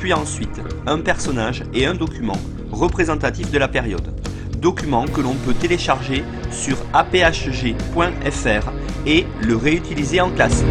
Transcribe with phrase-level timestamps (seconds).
[0.00, 2.38] puis ensuite un personnage et un document
[2.72, 4.14] représentatif de la période.
[4.58, 8.72] Document que l'on peut télécharger sur aphg.fr
[9.06, 10.64] et le réutiliser en classe.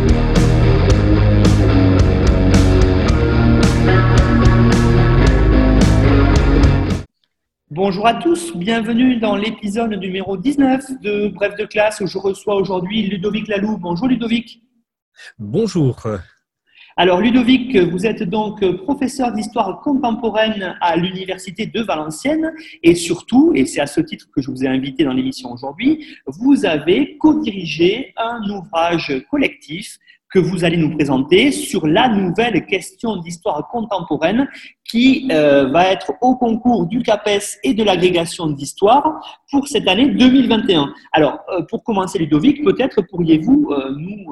[7.69, 12.55] Bonjour à tous, bienvenue dans l'épisode numéro 19 de Bref de classe où je reçois
[12.55, 13.77] aujourd'hui Ludovic Lalou.
[13.77, 14.63] Bonjour Ludovic.
[15.38, 16.03] Bonjour.
[17.02, 22.52] Alors Ludovic, vous êtes donc professeur d'histoire contemporaine à l'Université de Valenciennes
[22.83, 26.06] et surtout, et c'est à ce titre que je vous ai invité dans l'émission aujourd'hui,
[26.28, 29.97] vous avez co-dirigé un ouvrage collectif
[30.30, 34.50] que vous allez nous présenter sur la nouvelle question d'histoire contemporaine
[34.84, 40.09] qui euh, va être au concours du CAPES et de l'agrégation d'histoire pour cette année
[40.09, 40.94] 2021.
[41.13, 44.25] Alors, euh, pour commencer, Ludovic, peut-être pourriez-vous euh, nous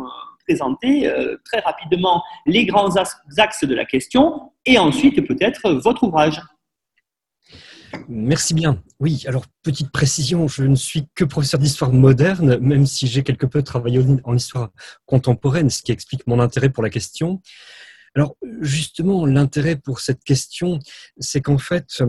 [0.48, 1.12] présenter
[1.44, 6.42] très rapidement les grands axes de la question et ensuite peut-être votre ouvrage.
[8.10, 8.82] Merci bien.
[9.00, 13.46] Oui, alors petite précision, je ne suis que professeur d'histoire moderne, même si j'ai quelque
[13.46, 14.70] peu travaillé en histoire
[15.06, 17.42] contemporaine, ce qui explique mon intérêt pour la question.
[18.16, 20.80] Alors justement, l'intérêt pour cette question,
[21.20, 22.04] c'est qu'en fait,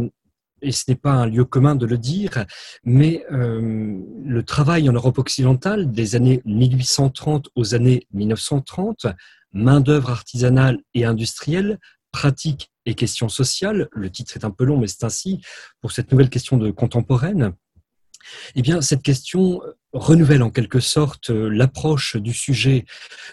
[0.63, 2.45] et ce n'est pas un lieu commun de le dire,
[2.85, 9.07] mais euh, le travail en Europe occidentale des années 1830 aux années 1930,
[9.53, 11.79] main-d'œuvre artisanale et industrielle,
[12.13, 15.41] pratique et questions sociales, le titre est un peu long, mais c'est ainsi,
[15.81, 17.53] pour cette nouvelle question de contemporaine,
[18.55, 19.63] eh bien, cette question
[19.93, 22.85] renouvelle en quelque sorte euh, l'approche du sujet.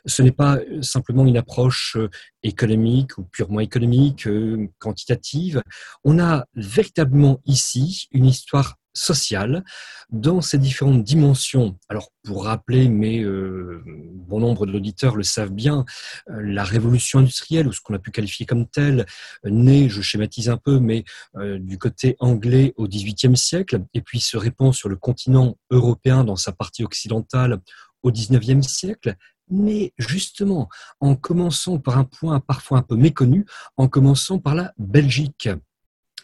[0.06, 2.10] Ce n'est pas simplement une approche euh,
[2.44, 5.62] économique ou purement économique, euh, quantitative.
[6.04, 9.64] On a véritablement ici une histoire sociale
[10.10, 11.78] dans ses différentes dimensions.
[11.90, 15.86] Alors, pour rappeler, mais euh, bon nombre d'auditeurs le savent bien,
[16.30, 19.06] euh, la révolution industrielle, ou ce qu'on a pu qualifier comme telle,
[19.44, 21.04] naît, je schématise un peu, mais
[21.38, 26.24] euh, du côté anglais au XVIIIe siècle, et puis se répand sur le continent européen
[26.24, 27.60] dans sa partie occidentale
[28.04, 29.16] au XIXe siècle,
[29.50, 30.70] mais justement
[31.00, 33.46] en commençant par un point parfois un peu méconnu,
[33.78, 35.50] en commençant par la Belgique.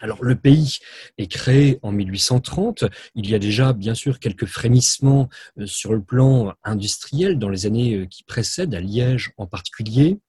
[0.01, 0.79] Alors le pays
[1.17, 2.85] est créé en 1830.
[3.15, 5.29] Il y a déjà bien sûr quelques frémissements
[5.59, 10.19] euh, sur le plan industriel dans les années euh, qui précèdent, à Liège en particulier.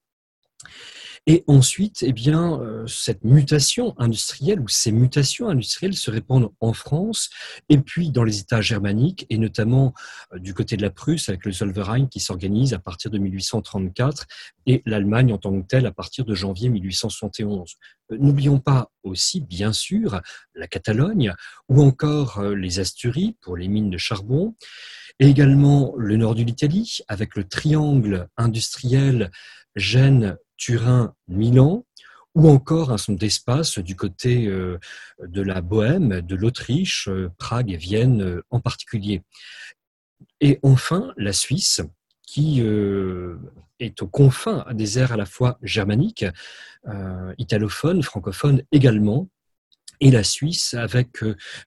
[1.29, 6.73] Et ensuite, eh bien, euh, cette mutation industrielle ou ces mutations industrielles se répandent en
[6.73, 7.31] France
[7.69, 9.95] et puis dans les États germaniques et notamment
[10.33, 14.27] euh, du côté de la Prusse avec le Zollverein qui s'organise à partir de 1834
[14.67, 17.77] et l'Allemagne en tant que telle à partir de janvier 1871.
[18.11, 20.21] Euh, n'oublions pas aussi, bien sûr,
[20.57, 21.35] la Catalogne
[21.69, 24.57] ou encore les Asturies pour les mines de charbon
[25.21, 29.31] et également le nord de l'Italie avec le triangle industriel
[29.77, 31.85] Gênes, Turin, Milan,
[32.37, 34.79] ou encore un son d'espace du côté euh,
[35.21, 39.25] de la Bohème, de l'Autriche, euh, Prague et Vienne euh, en particulier.
[40.41, 41.81] Et enfin, la Suisse,
[42.25, 46.25] qui est aux confins des aires à la fois germaniques,
[47.39, 49.29] italophones, francophones également,
[50.01, 51.19] et la Suisse avec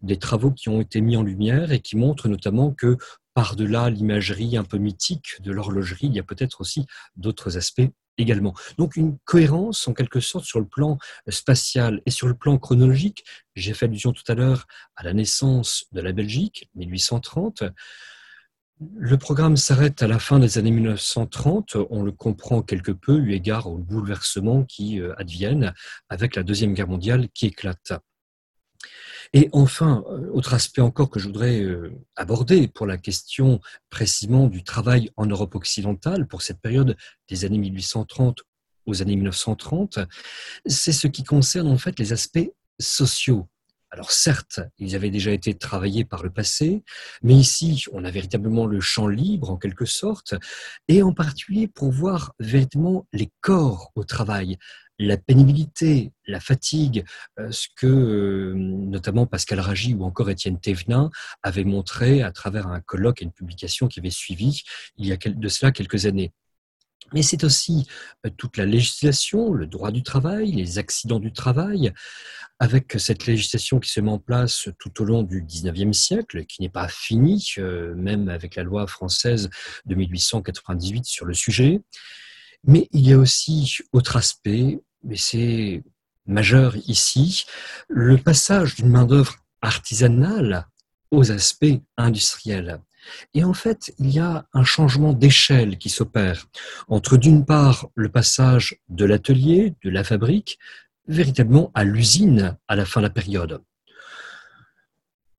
[0.01, 2.97] des travaux qui ont été mis en lumière et qui montrent notamment que
[3.35, 6.87] par-delà l'imagerie un peu mythique de l'horlogerie, il y a peut-être aussi
[7.17, 8.53] d'autres aspects également.
[8.77, 10.97] Donc une cohérence en quelque sorte sur le plan
[11.27, 13.25] spatial et sur le plan chronologique.
[13.55, 17.65] J'ai fait allusion tout à l'heure à la naissance de la Belgique, 1830.
[18.97, 21.75] Le programme s'arrête à la fin des années 1930.
[21.89, 25.73] On le comprend quelque peu eu égard aux bouleversements qui euh, adviennent
[26.07, 27.93] avec la Deuxième Guerre mondiale qui éclate.
[29.35, 33.59] Et enfin, euh, autre aspect encore que je voudrais euh, aborder pour la question
[33.89, 36.95] précisément du travail en Europe occidentale pour cette période
[37.27, 38.43] des années 1830
[38.85, 39.99] aux années 1930,
[40.65, 42.49] c'est ce qui concerne en fait les aspects
[42.79, 43.49] sociaux.
[43.91, 46.83] Alors certes, ils avaient déjà été travaillés par le passé,
[47.21, 50.35] mais ici, on a véritablement le champ libre en quelque sorte,
[50.87, 54.57] et en particulier pour voir véritablement les corps au travail,
[54.99, 57.05] la pénibilité, la fatigue,
[57.39, 61.09] euh, ce que euh, notamment Pascal Ragy ou encore Étienne Thévenin
[61.43, 64.63] avaient montré à travers un colloque et une publication qui avait suivi
[64.97, 66.31] il y a de cela quelques années.
[67.13, 67.87] Mais c'est aussi
[68.37, 71.93] toute la législation, le droit du travail, les accidents du travail,
[72.57, 76.63] avec cette législation qui se met en place tout au long du 19e siècle, qui
[76.63, 77.53] n'est pas finie,
[77.95, 79.51] même avec la loi française
[79.85, 81.81] de 1898 sur le sujet.
[82.67, 85.83] Mais il y a aussi autre aspect, mais c'est
[86.25, 87.45] majeur ici,
[87.87, 90.67] le passage d'une main-d'œuvre artisanale
[91.11, 92.81] aux aspects industriels.
[93.35, 96.47] Et en fait, il y a un changement d'échelle qui s'opère
[96.87, 100.57] entre d'une part le passage de l'atelier, de la fabrique,
[101.07, 103.61] véritablement à l'usine à la fin de la période.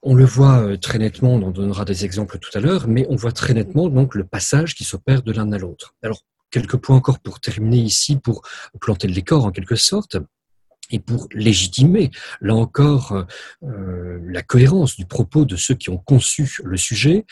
[0.03, 3.05] On le voit euh, très nettement, on en donnera des exemples tout à l'heure, mais
[3.11, 5.97] on voit très nettement donc le passage qui s'opère de l'un à l'autre.
[6.03, 6.23] Alors,
[6.57, 8.41] quelques points encore pour terminer ici, pour
[8.81, 10.17] planter le décor en quelque sorte
[10.91, 12.11] et pour légitimer,
[12.41, 13.27] là encore,
[13.63, 17.27] euh, la cohérence du propos de ceux qui ont conçu le sujet,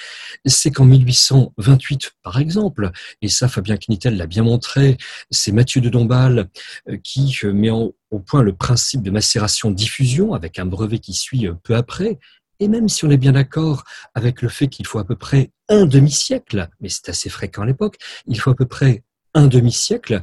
[0.44, 2.91] c'est qu'en 1828, par exemple,
[3.23, 4.99] et ça Fabien Knitel l'a bien montré,
[5.31, 6.49] c'est Mathieu de Dombasle
[6.91, 7.94] euh, qui euh, met au
[8.26, 12.19] point le principe de macération-diffusion avec un brevet qui suit peu après,
[12.61, 13.85] et même si on est bien d'accord
[14.15, 17.67] avec le fait qu'il faut à peu près un demi-siècle, mais c'est assez fréquent à
[17.67, 19.03] l'époque, il faut à peu près
[19.34, 20.22] un demi-siècle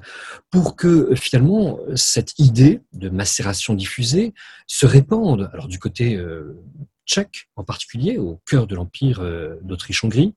[0.49, 4.33] pour que finalement cette idée de macération diffusée
[4.67, 5.49] se répande.
[5.53, 6.57] Alors du côté euh,
[7.05, 10.33] tchèque en particulier, au cœur de l'empire euh, d'Autriche-Hongrie,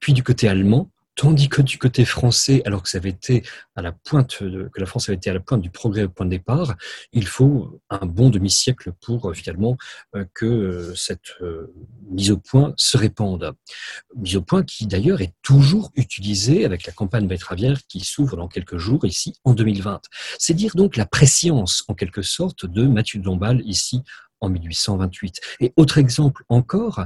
[0.00, 3.42] puis du côté allemand, Tandis que du côté français, alors que ça avait été
[3.74, 6.26] à la pointe, que la France avait été à la pointe du progrès au point
[6.26, 6.76] de départ,
[7.12, 9.78] il faut un bon demi-siècle pour euh, finalement
[10.14, 11.32] euh, que euh, cette
[12.10, 13.54] mise au point se répande.
[14.14, 18.48] Mise au point qui d'ailleurs est toujours utilisée avec la campagne betteravière qui s'ouvre dans
[18.48, 20.02] quelques jours ici en 2020.
[20.38, 24.02] C'est dire donc la préscience en quelque sorte de Mathieu Dombal ici
[24.40, 25.40] en 1828.
[25.60, 27.04] Et autre exemple encore,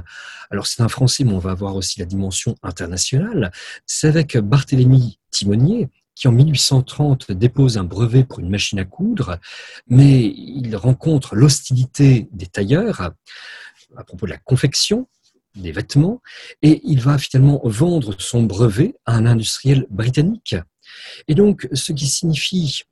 [0.49, 3.51] alors c'est un Français, mais on va avoir aussi la dimension internationale,
[3.85, 9.39] c'est avec Barthélemy Timonier, qui en 1830 dépose un brevet pour une machine à coudre,
[9.87, 13.11] mais il rencontre l'hostilité des tailleurs
[13.97, 15.07] à propos de la confection
[15.55, 16.21] des vêtements,
[16.61, 20.55] et il va finalement vendre son brevet à un industriel britannique
[21.27, 22.83] et donc, ce qui signifie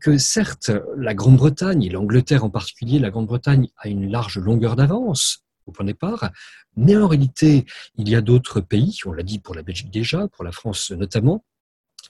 [0.00, 5.44] que certes, la Grande-Bretagne, et l'Angleterre en particulier, la Grande-Bretagne a une large longueur d'avance
[5.66, 6.30] au point de départ,
[6.76, 7.64] mais en réalité,
[7.96, 10.90] il y a d'autres pays, on l'a dit pour la Belgique déjà, pour la France
[10.90, 11.44] notamment,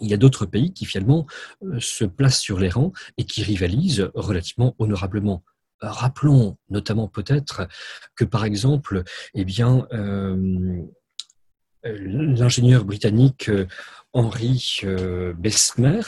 [0.00, 1.26] il y a d'autres pays qui finalement
[1.62, 5.44] euh, se placent sur les rangs et qui rivalisent relativement honorablement.
[5.80, 7.68] Rappelons notamment peut-être
[8.16, 9.04] que par exemple,
[9.34, 10.82] eh bien, euh,
[11.84, 13.66] l'ingénieur britannique euh,
[14.12, 16.00] Henri euh, Bessemer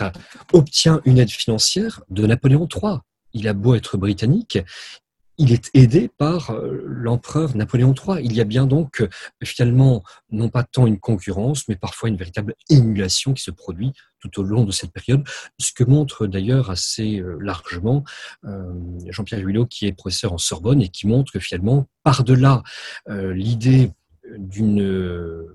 [0.53, 2.99] obtient une aide financière de Napoléon III.
[3.33, 4.59] Il a beau être britannique,
[5.39, 8.25] il est aidé par euh, l'empereur Napoléon III.
[8.25, 9.07] Il y a bien donc
[9.45, 14.41] finalement non pas tant une concurrence, mais parfois une véritable émulation qui se produit tout
[14.41, 15.25] au long de cette période,
[15.59, 18.03] ce que montre d'ailleurs assez largement
[19.09, 22.65] Jean-Pierre Huilot, qui est professeur en Sorbonne et qui montre que finalement, par-delà
[23.07, 23.93] l'idée
[24.37, 25.47] d'une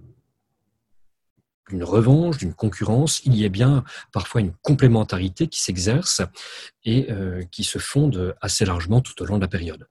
[1.72, 6.22] d'une revanche, d'une concurrence, il y a bien parfois une complémentarité qui s'exerce
[6.84, 9.88] et euh, qui se fonde assez largement tout au long de la période.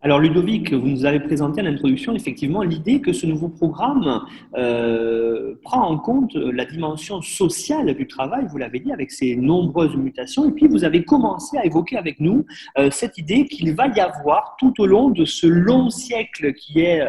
[0.00, 4.22] Alors Ludovic, vous nous avez présenté à l'introduction effectivement l'idée que ce nouveau programme
[4.56, 9.96] euh, prend en compte la dimension sociale du travail, vous l'avez dit, avec ses nombreuses
[9.96, 12.46] mutations, et puis vous avez commencé à évoquer avec nous
[12.78, 16.82] euh, cette idée qu'il va y avoir tout au long de ce long siècle qui
[16.82, 17.00] est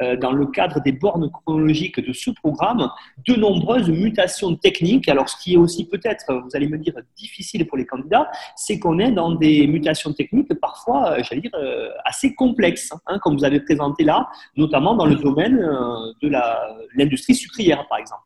[0.00, 2.90] euh, dans le cadre des bornes chronologiques de ce programme,
[3.26, 5.08] de nombreuses mutations techniques.
[5.08, 8.78] Alors ce qui est aussi peut-être, vous allez me dire, difficile pour les candidats, c'est
[8.78, 11.50] qu'on est dans des mutations techniques parfois, j'allais dire,
[12.04, 16.30] assez complexe, hein, comme vous avez présenté là, notamment dans le domaine euh, de
[16.96, 18.22] l'industrie sucrière, par exemple.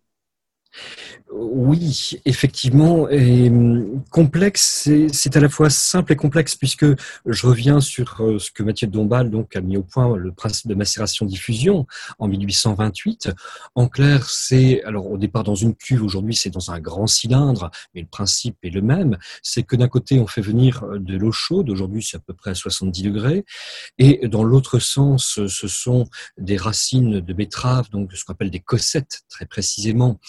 [1.37, 6.87] Oui, effectivement, hum, complexe, c'est à la fois simple et complexe puisque
[7.26, 10.69] je reviens sur euh, ce que Mathieu Dombal donc a mis au point le principe
[10.69, 11.87] de macération-diffusion
[12.19, 13.33] en 1828.
[13.75, 17.71] En clair, c'est alors au départ dans une cuve, aujourd'hui c'est dans un grand cylindre,
[17.95, 19.16] mais le principe est le même.
[19.43, 22.35] C'est que d'un côté on fait venir euh, de l'eau chaude, aujourd'hui c'est à peu
[22.35, 23.45] près à 70 degrés,
[23.99, 26.07] et dans l'autre sens, ce sont
[26.38, 30.21] des racines de betterave, donc ce qu'on appelle des cossettes très précisément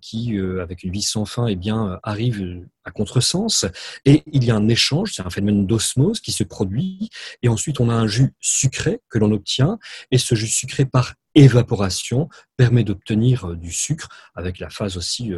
[0.00, 3.66] qui, euh, avec une vie sans fin, eh bien, euh, arrive à contresens.
[4.04, 7.10] Et il y a un échange, c'est un phénomène d'osmose qui se produit.
[7.42, 9.78] Et ensuite, on a un jus sucré que l'on obtient.
[10.10, 15.32] Et ce jus sucré, par évaporation, permet d'obtenir du sucre, avec la phase aussi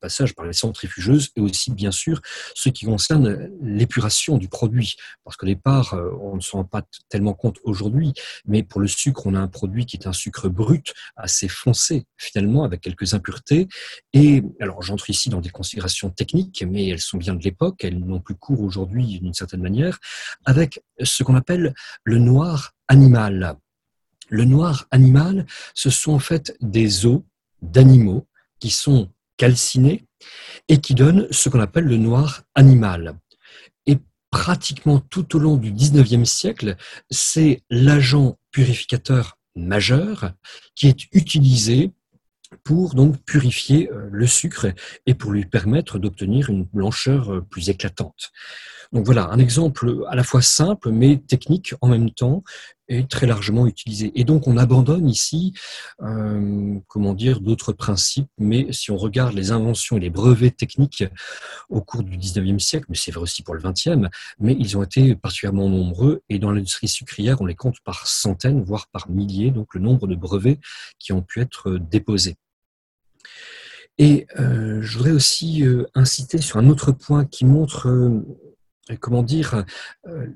[0.00, 2.20] passage par les centrifugeuses et aussi bien sûr
[2.54, 4.96] ce qui concerne l'épuration du produit.
[5.24, 8.14] Parce qu'au départ, euh, on ne s'en rend pas tellement compte aujourd'hui,
[8.46, 12.06] mais pour le sucre, on a un produit qui est un sucre brut, assez foncé
[12.16, 13.68] finalement, avec quelques impuretés.
[14.12, 17.98] Et alors j'entre ici dans des considérations techniques, mais elles sont bien de l'époque, elles
[17.98, 19.98] n'ont plus cours aujourd'hui d'une certaine manière,
[20.44, 23.56] avec ce qu'on appelle le noir animal.
[24.28, 27.22] Le noir animal, ce sont en fait des os
[27.62, 28.26] d'animaux
[28.60, 30.04] qui sont calcinés
[30.68, 33.14] et qui donnent ce qu'on appelle le noir animal.
[33.86, 33.96] Et
[34.30, 36.76] pratiquement tout au long du 19e siècle,
[37.10, 40.32] c'est l'agent purificateur majeur
[40.74, 41.90] qui est utilisé
[42.64, 44.66] pour donc purifier euh, le sucre
[45.06, 48.32] et pour lui permettre d'obtenir une blancheur euh, plus éclatante.
[48.92, 52.42] Donc voilà, un exemple à la fois simple mais technique en même temps
[52.90, 54.12] et très largement utilisé.
[54.14, 55.54] Et donc on abandonne ici,
[56.02, 61.04] euh, comment dire, d'autres principes, mais si on regarde les inventions et les brevets techniques
[61.70, 64.82] au cours du 19e siècle, mais c'est vrai aussi pour le 20e, mais ils ont
[64.82, 69.50] été particulièrement nombreux et dans l'industrie sucrière, on les compte par centaines, voire par milliers,
[69.50, 70.58] donc le nombre de brevets
[70.98, 72.36] qui ont pu être déposés.
[73.98, 79.22] Et euh, je voudrais aussi euh, inciter sur un autre point qui montre euh, comment
[79.22, 79.64] dire,
[80.06, 80.26] euh,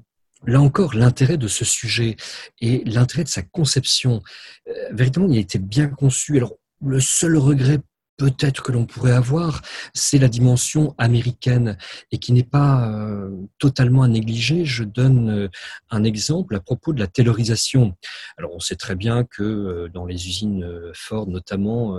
[0.46, 2.16] là encore, l'intérêt de ce sujet
[2.60, 4.22] et l'intérêt de sa conception.
[4.68, 6.36] Euh, véritablement, il a été bien conçu.
[6.36, 7.80] Alors, le seul regret
[8.16, 11.76] peut-être que l'on pourrait avoir, c'est la dimension américaine
[12.12, 14.64] et qui n'est pas euh, totalement à négliger.
[14.64, 15.48] Je donne euh,
[15.90, 17.96] un exemple à propos de la taylorisation.
[18.38, 21.98] Alors on sait très bien que euh, dans les usines Ford notamment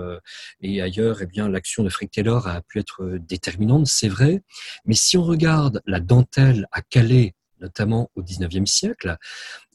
[0.62, 4.42] et ailleurs, eh bien l'action de Frank Taylor a pu être déterminante, c'est vrai.
[4.86, 9.17] Mais si on regarde la dentelle à Calais notamment au XIXe siècle.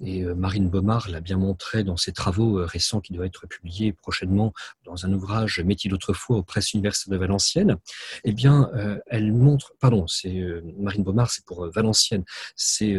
[0.01, 3.47] Et euh, Marine Baumard l'a bien montré dans ses travaux euh, récents qui doivent être
[3.47, 4.53] publiés prochainement
[4.85, 7.77] dans un ouvrage Métier d'autrefois aux presses universitaires de Valenciennes.
[8.25, 10.43] Eh bien, euh, elle montre, pardon, c'est
[10.79, 12.25] Marine Baumard, c'est pour Valenciennes,
[12.57, 12.97] c'est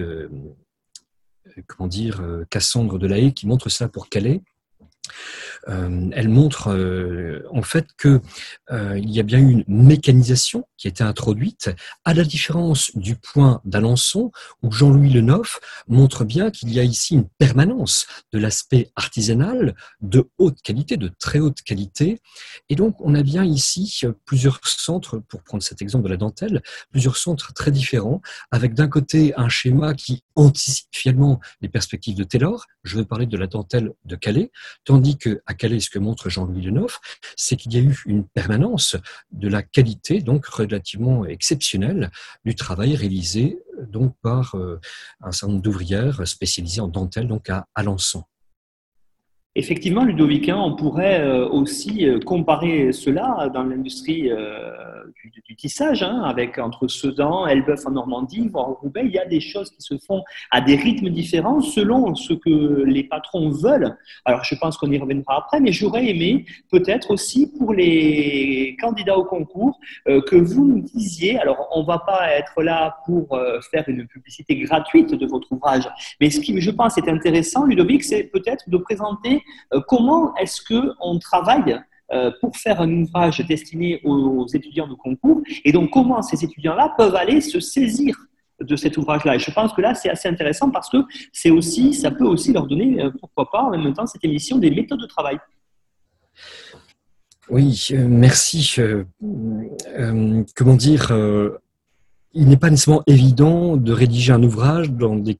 [1.67, 4.41] comment dire, Cassandre Delahaye qui montre ça pour Calais.
[5.67, 8.21] Euh, elle montre euh, en fait que
[8.71, 11.69] euh, y a bien eu une mécanisation qui a été introduite,
[12.05, 14.31] à la différence du point d'Alençon
[14.63, 20.27] où Jean-Louis Lenoff montre bien qu'il y a ici une permanence de l'aspect artisanal de
[20.39, 22.19] haute qualité, de très haute qualité,
[22.69, 26.63] et donc on a bien ici plusieurs centres, pour prendre cet exemple de la dentelle,
[26.89, 32.23] plusieurs centres très différents, avec d'un côté un schéma qui anticipe finalement les perspectives de
[32.23, 34.51] Taylor, je veux parler de la dentelle de Calais,
[34.83, 36.99] tandis que à Calais, ce que montre Jean-Louis Lenoff,
[37.35, 38.95] c'est qu'il y a eu une permanence
[39.31, 42.09] de la qualité, donc relativement exceptionnelle,
[42.45, 44.79] du travail réalisé donc par euh,
[45.21, 48.23] un certain nombre d'ouvrières spécialisées en dentelle, donc à Alençon.
[49.55, 54.31] Effectivement, Ludovic, on pourrait euh, aussi euh, comparer cela dans l'industrie
[55.47, 59.39] du, tissage, hein, avec entre Sedan, Elbeuf en Normandie, voire Roubaix, il y a des
[59.39, 63.95] choses qui se font à des rythmes différents selon ce que les patrons veulent.
[64.25, 69.17] Alors, je pense qu'on y reviendra après, mais j'aurais aimé peut-être aussi pour les candidats
[69.17, 73.59] au concours euh, que vous nous disiez, alors on va pas être là pour euh,
[73.71, 75.87] faire une publicité gratuite de votre ouvrage,
[76.19, 79.40] mais ce qui, je pense, est intéressant, Ludovic, c'est peut-être de présenter
[79.73, 81.79] euh, comment est-ce qu'on travaille
[82.13, 85.41] euh, pour faire un ouvrage destiné aux étudiants de concours.
[85.63, 88.17] Et donc, comment ces étudiants-là peuvent aller se saisir
[88.59, 89.35] de cet ouvrage-là?
[89.35, 90.97] Et je pense que là, c'est assez intéressant parce que
[91.31, 94.57] c'est aussi, ça peut aussi leur donner, euh, pourquoi pas, en même temps, cette émission
[94.57, 95.37] des méthodes de travail.
[97.49, 98.75] Oui, merci.
[100.53, 101.13] comment dire
[102.33, 105.37] Il n'est pas nécessairement évident de rédiger un ouvrage dans des,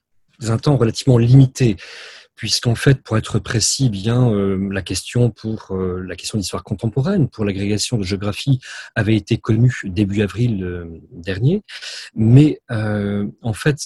[0.47, 1.75] un temps relativement limité
[2.35, 7.29] puisqu'en fait, pour être précis, bien euh, la question pour euh, la question d'histoire contemporaine,
[7.29, 8.59] pour l'agrégation de géographie,
[8.95, 11.61] avait été connue début avril euh, dernier,
[12.15, 13.77] mais en fait,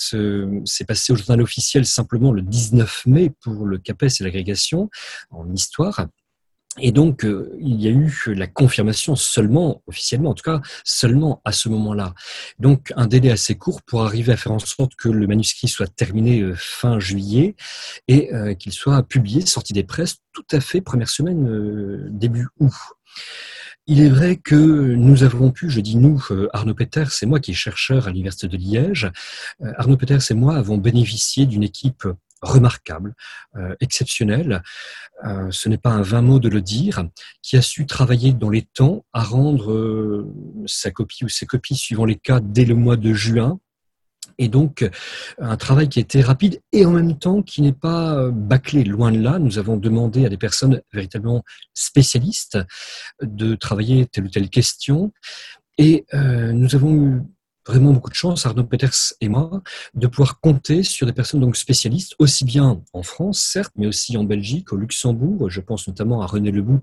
[0.66, 4.90] c'est passé au journal officiel simplement le 19 mai pour le CAPES et l'agrégation
[5.32, 6.08] en histoire.
[6.80, 11.42] Et donc, euh, il y a eu la confirmation seulement, officiellement en tout cas, seulement
[11.46, 12.14] à ce moment-là.
[12.60, 15.88] Donc, un délai assez court pour arriver à faire en sorte que le manuscrit soit
[15.88, 17.56] terminé euh, fin juillet
[18.10, 22.74] et euh, qu'il soit publié, sorti des presses, tout à fait première semaine, début août.
[23.88, 27.52] Il est vrai que nous avons pu, je dis nous, Arnaud Peters c'est moi qui
[27.52, 29.10] est chercheur à l'Université de Liège,
[29.78, 32.06] Arnaud Peters et moi avons bénéficié d'une équipe
[32.42, 33.16] remarquable,
[33.56, 34.62] euh, exceptionnel,
[35.26, 37.06] euh, ce n'est pas un vain mot de le dire,
[37.42, 40.34] qui a su travailler dans les temps à rendre euh,
[40.66, 43.60] sa copie ou ses copies suivant les cas dès le mois de juin
[44.38, 44.90] Et donc,
[45.40, 49.20] un travail qui était rapide et en même temps qui n'est pas bâclé, loin de
[49.20, 49.40] là.
[49.40, 52.58] Nous avons demandé à des personnes véritablement spécialistes
[53.22, 55.14] de travailler telle ou telle question.
[55.78, 57.22] Et nous avons eu
[57.68, 59.62] vraiment beaucoup de chance, Arnaud Peters et moi,
[59.94, 64.18] de pouvoir compter sur des personnes donc spécialistes, aussi bien en France, certes, mais aussi
[64.18, 65.50] en Belgique, au Luxembourg.
[65.50, 66.82] Je pense notamment à René Lebout,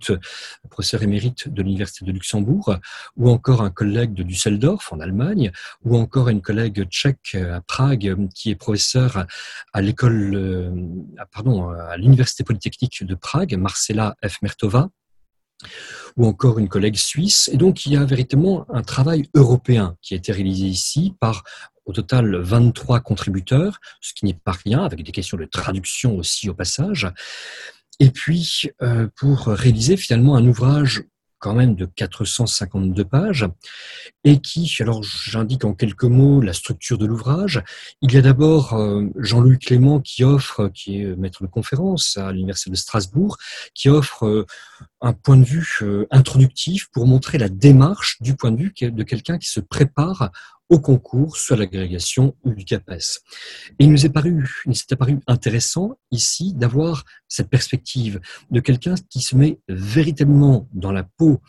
[0.69, 2.77] professeur émérite de l'Université de Luxembourg,
[3.17, 5.53] ou encore un collègue de Düsseldorf en Allemagne,
[5.85, 9.27] ou encore une collègue tchèque à Prague qui est professeur
[9.73, 10.71] à l'école, euh,
[11.33, 14.43] pardon, à l'Université polytechnique de Prague, Marcela F.
[14.43, 14.91] Mertova
[16.17, 17.51] ou encore une collègue suisse.
[17.53, 21.45] Et donc, il y a véritablement un travail européen qui a été réalisé ici par
[21.85, 26.49] au total 23 contributeurs, ce qui n'est pas rien, avec des questions de traduction aussi
[26.49, 27.09] au passage.
[27.99, 31.05] Et puis, euh, pour réaliser finalement un ouvrage
[31.43, 33.49] quand même de 452 pages,
[34.23, 37.63] et qui, alors j'indique en quelques mots la structure de l'ouvrage.
[38.01, 42.31] Il y a d'abord euh, Jean-Louis Clément qui offre, qui est maître de conférence à
[42.31, 43.39] l'Université de Strasbourg,
[43.75, 44.47] qui offre euh,
[45.01, 49.03] un point de vue euh, introductif pour montrer la démarche du point de vue de
[49.03, 50.31] quelqu'un qui se prépare
[50.73, 53.21] au concours, soit l'agrégation ou du CAPES.
[53.79, 58.95] Et il nous est paru, il s'est apparu intéressant ici d'avoir cette perspective de quelqu'un
[59.11, 61.43] qui se met véritablement dans la peau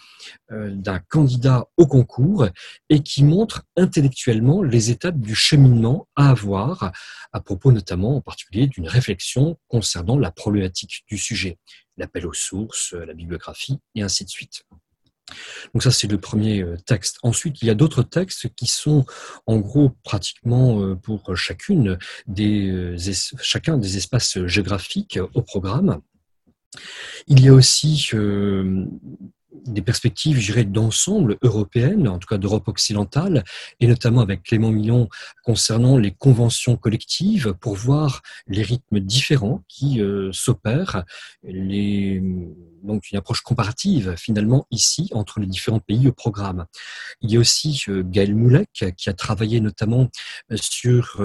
[0.51, 2.49] euh, d'un candidat au concours
[2.89, 6.91] et qui montre intellectuellement les étapes du cheminement à avoir
[7.31, 11.59] à propos notamment en particulier d'une réflexion concernant la problématique du sujet,
[11.95, 14.65] l'appel aux sources, la bibliographie et ainsi de suite.
[15.73, 17.17] Donc ça, c'est le premier euh, texte.
[17.23, 19.05] Ensuite, il y a d'autres textes qui sont
[19.45, 21.97] en gros pratiquement euh, pour chacune
[22.27, 22.97] des, euh,
[23.41, 25.99] chacun des espaces géographiques au programme.
[27.27, 28.09] Il y a aussi
[29.65, 33.43] des perspectives, je dirais, d'ensemble européennes, en tout cas d'Europe occidentale,
[33.79, 35.07] et notamment avec Clément Millon
[35.43, 41.05] concernant les conventions collectives pour voir les rythmes différents qui s'opèrent,
[42.83, 46.65] donc une approche comparative finalement ici entre les différents pays au programme.
[47.21, 50.09] Il y a aussi euh, Gaël Moulek qui a travaillé notamment
[50.51, 51.21] euh, sur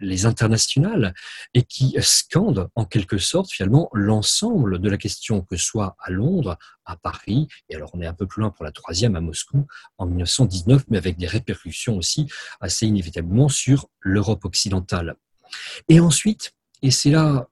[0.00, 1.14] les internationales
[1.54, 6.10] et qui scande en quelque sorte finalement l'ensemble de la question, que ce soit à
[6.10, 9.20] Londres, à Paris, et alors on est un peu plus loin pour la troisième à
[9.20, 9.66] Moscou
[9.98, 12.28] en 1919, mais avec des répercussions aussi
[12.60, 15.16] assez inévitablement sur l'Europe occidentale.
[15.88, 16.52] Et ensuite,
[16.82, 17.44] et c'est là euh,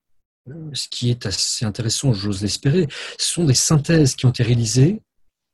[0.72, 5.02] ce qui est assez intéressant, j'ose l'espérer, ce sont des synthèses qui ont été réalisées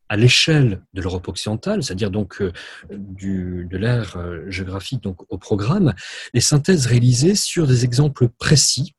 [0.08, 2.52] à l'échelle de l'Europe occidentale, c'est-à-dire donc euh,
[2.90, 5.94] de l'ère euh, géographique donc au programme,
[6.32, 8.94] les synthèses réalisées sur des exemples précis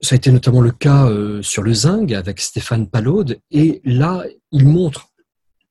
[0.00, 3.40] ça a été notamment le cas euh, sur le zinc avec Stéphane Palaude.
[3.50, 5.08] Et là, il montre,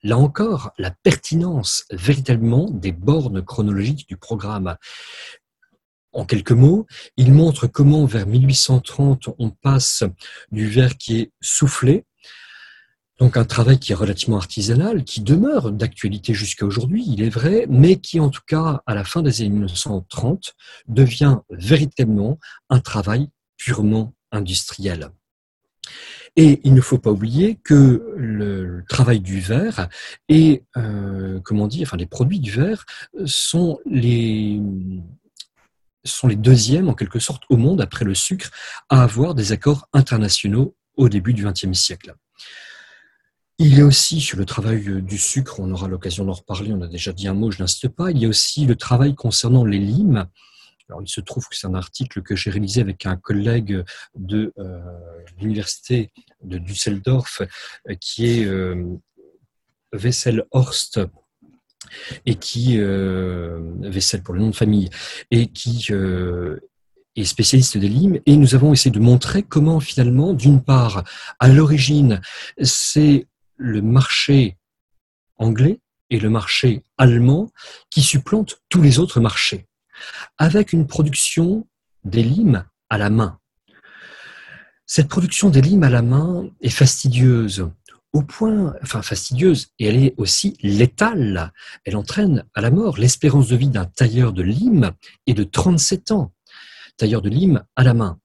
[0.03, 4.75] là encore, la pertinence véritablement des bornes chronologiques du programme.
[6.15, 10.03] En quelques mots, il montre comment vers 1830, on passe
[10.49, 12.05] du verre qui est soufflé,
[13.19, 17.65] donc un travail qui est relativement artisanal, qui demeure d'actualité jusqu'à aujourd'hui, il est vrai,
[17.69, 20.53] mais qui en tout cas, à la fin des années 1930,
[20.87, 25.09] devient véritablement un travail purement industriel.
[26.37, 29.89] Et il ne faut pas oublier que le travail du verre
[30.29, 32.85] et euh, comment dire, enfin les produits du verre
[33.25, 34.61] sont les
[36.05, 38.51] sont les deuxièmes en quelque sorte au monde après le sucre
[38.89, 42.15] à avoir des accords internationaux au début du XXe siècle.
[43.57, 46.81] Il y a aussi sur le travail du sucre, on aura l'occasion d'en reparler, on
[46.81, 49.63] a déjà dit un mot, je n'insiste pas, il y a aussi le travail concernant
[49.63, 50.27] les limes
[50.89, 53.83] alors, il se trouve que c'est un article que j'ai réalisé avec un collègue
[54.15, 54.79] de euh,
[55.39, 56.11] l'université
[56.43, 57.41] de Düsseldorf,
[57.89, 58.97] euh, qui est euh,
[59.93, 60.99] Wessel-Horst,
[62.25, 64.89] et qui Wessel pour le nom de famille,
[65.31, 65.89] et qui
[67.15, 68.19] est spécialiste des limes.
[68.25, 71.03] Et nous avons essayé de montrer comment finalement, d'une part,
[71.39, 72.21] à l'origine,
[72.61, 74.57] c'est le marché
[75.37, 77.49] anglais et le marché allemand
[77.89, 79.65] qui supplantent tous les autres marchés
[80.37, 81.67] avec une production
[82.03, 83.39] des limes à la main.
[84.85, 87.69] Cette production des limes à la main est fastidieuse,
[88.15, 91.51] au point, enfin fastidieuse, et elle est aussi létale.
[91.83, 92.97] Elle entraîne à la mort.
[92.97, 94.91] L'espérance de vie d'un tailleur de limes
[95.27, 96.31] est de 37 ans,
[96.95, 98.17] tailleur de limes à la main.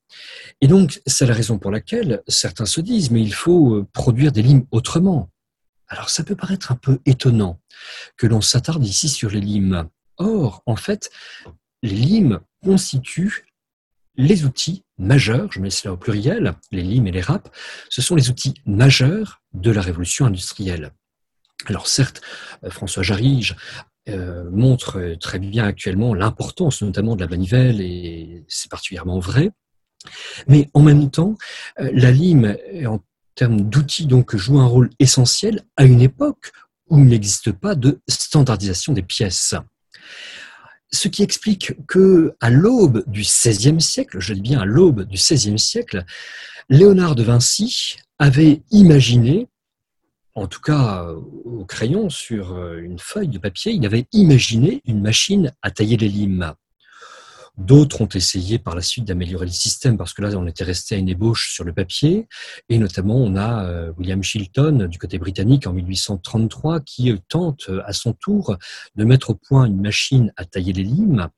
[0.60, 4.30] Et donc, c'est la raison pour laquelle certains se disent, mais il faut euh, produire
[4.30, 5.28] des limes autrement.
[5.88, 7.58] Alors, ça peut paraître un peu étonnant
[8.16, 9.88] que l'on s'attarde ici sur les limes.
[10.18, 11.10] Or, en fait,
[11.82, 13.44] les limes constituent
[14.20, 17.48] les outils majeurs, je mets cela au pluriel, les limes et les râpes,
[17.88, 20.92] ce sont les outils majeurs de la révolution industrielle.
[21.66, 22.20] Alors certes,
[22.64, 23.56] euh, François Jarige
[24.08, 29.50] euh, montre très bien actuellement l'importance notamment de la manivelle, et c'est particulièrement vrai.
[30.48, 31.36] Mais en même temps,
[31.80, 32.56] euh, la lime,
[32.86, 33.00] en
[33.34, 36.52] termes d'outils, donc, joue un rôle essentiel à une époque
[36.88, 39.54] où il n'existe pas de standardisation des pièces.
[40.92, 45.16] Ce qui explique que, à l'aube du XVIe siècle, je dis bien à l'aube du
[45.16, 46.04] XVIe siècle,
[46.68, 49.48] Léonard de Vinci avait imaginé
[50.34, 51.06] en tout cas
[51.44, 55.96] au crayon sur euh, une feuille de papier, il avait imaginé une machine à tailler
[55.96, 56.54] les limes.
[57.58, 60.94] D'autres ont essayé par la suite d'améliorer le système parce que là, on était resté
[60.94, 62.28] à une ébauche sur le papier.
[62.68, 67.92] Et notamment, on a euh, William Chilton du côté britannique en 1833 qui tente à
[67.92, 68.56] son tour
[68.96, 71.28] de mettre au point une machine à tailler les limes.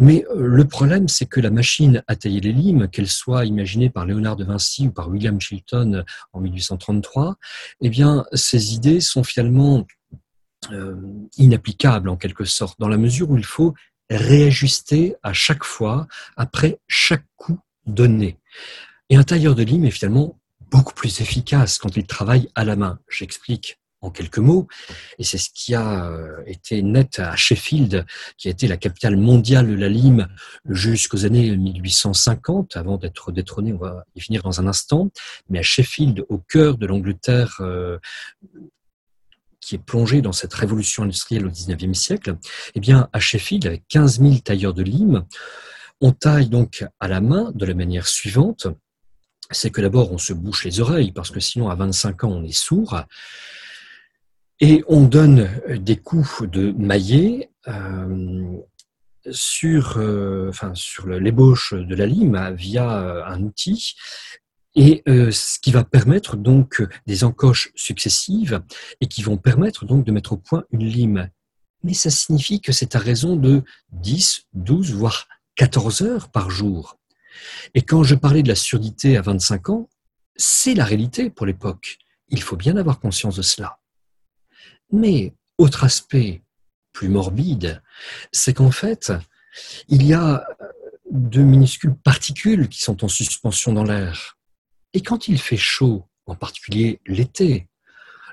[0.00, 3.90] Mais euh, le problème, c'est que la machine à tailler les limes, qu'elle soit imaginée
[3.90, 7.36] par Léonard de Vinci ou par William Chilton en 1833,
[7.80, 9.86] eh bien, ces idées sont finalement
[10.72, 10.96] euh,
[11.36, 13.74] inapplicables en quelque sorte, dans la mesure où il faut
[14.10, 18.38] réajuster à chaque fois, après chaque coup donné.
[19.10, 20.38] Et un tailleur de lime est finalement
[20.70, 22.98] beaucoup plus efficace quand il travaille à la main.
[23.08, 24.68] J'explique en quelques mots,
[25.18, 29.16] et c'est ce qui a euh, été net à Sheffield, qui a été la capitale
[29.16, 30.28] mondiale de la lime
[30.68, 35.10] jusqu'aux années 1850, avant d'être détrôné, on va y finir dans un instant,
[35.48, 37.98] mais à Sheffield, au cœur de l'Angleterre, euh,
[39.68, 42.38] qui est plongée dans cette révolution industrielle au XIXe siècle,
[42.74, 45.26] eh bien, à Sheffield, avec 15 000 tailleurs de lime,
[46.00, 48.68] on taille donc à la main de la manière suivante,
[49.50, 52.44] c'est que d'abord on se bouche les oreilles, parce que sinon à 25 ans on
[52.44, 52.98] est sourd,
[54.60, 58.56] et on donne des coups de maillet euh,
[59.30, 63.96] sur, euh, sur l'ébauche de la lime via euh, un outil,
[64.78, 68.62] et ce qui va permettre donc des encoches successives
[69.00, 71.30] et qui vont permettre donc de mettre au point une lime.
[71.82, 76.96] Mais ça signifie que c'est à raison de 10, 12, voire 14 heures par jour.
[77.74, 79.88] Et quand je parlais de la surdité à 25 ans,
[80.36, 81.98] c'est la réalité pour l'époque.
[82.28, 83.80] Il faut bien avoir conscience de cela.
[84.92, 86.42] Mais autre aspect
[86.92, 87.82] plus morbide,
[88.30, 89.12] c'est qu'en fait,
[89.88, 90.46] il y a
[91.10, 94.37] de minuscules particules qui sont en suspension dans l'air.
[94.94, 97.68] Et quand il fait chaud, en particulier l'été,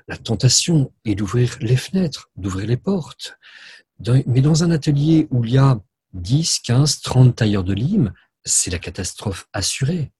[0.08, 3.36] la tentation est d'ouvrir les fenêtres, d'ouvrir les portes.
[4.26, 5.80] Mais dans un atelier où il y a
[6.12, 8.12] 10, 15, 30 tailleurs de lime,
[8.44, 10.12] c'est la catastrophe assurée.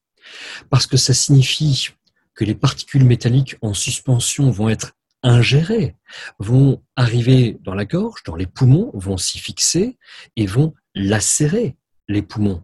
[0.70, 1.90] Parce que ça signifie
[2.34, 5.96] que les particules métalliques en suspension vont être ingérés
[6.38, 9.98] vont arriver dans la gorge, dans les poumons, vont s'y fixer
[10.36, 11.76] et vont lacérer
[12.08, 12.62] les poumons.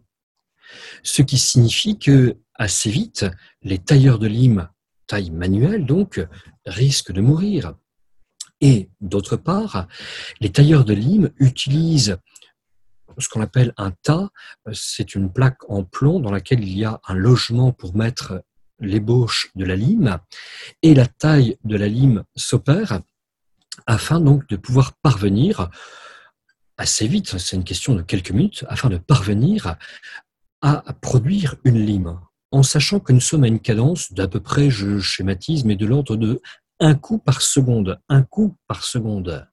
[1.03, 3.25] Ce qui signifie que assez vite,
[3.61, 4.69] les tailleurs de lime,
[5.07, 6.25] taille manuelle donc,
[6.65, 7.75] risquent de mourir.
[8.61, 9.87] Et d'autre part,
[10.39, 12.17] les tailleurs de lime utilisent
[13.17, 14.29] ce qu'on appelle un tas,
[14.71, 18.43] c'est une plaque en plomb dans laquelle il y a un logement pour mettre
[18.79, 20.17] l'ébauche de la lime.
[20.81, 23.01] Et la taille de la lime s'opère
[23.87, 25.69] afin donc de pouvoir parvenir
[26.77, 29.77] assez vite, c'est une question de quelques minutes, afin de parvenir
[30.61, 32.19] à produire une lime,
[32.53, 35.87] en sachant que nous sommes à une cadence d'à peu près, je schématise, mais de
[35.87, 36.39] l'ordre de
[36.79, 39.47] un coup par seconde, un coup par seconde.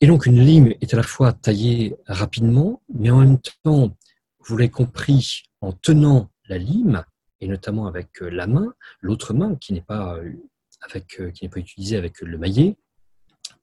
[0.00, 3.94] Et donc une lime est à la fois taillée rapidement, mais en même temps,
[4.40, 7.04] vous l'avez compris, en tenant la lime,
[7.42, 10.32] et notamment avec euh, la main, l'autre main qui n'est pas, euh,
[10.94, 12.78] euh, qui n'est pas utilisée avec le maillet,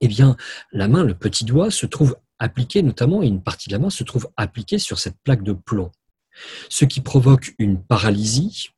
[0.02, 0.38] eh bien,
[0.72, 3.90] la main, le petit doigt, se trouve appliqué, notamment, et une partie de la main
[3.90, 5.92] se trouve appliquée sur cette plaque de plomb.
[6.70, 8.70] Ce qui provoque une paralysie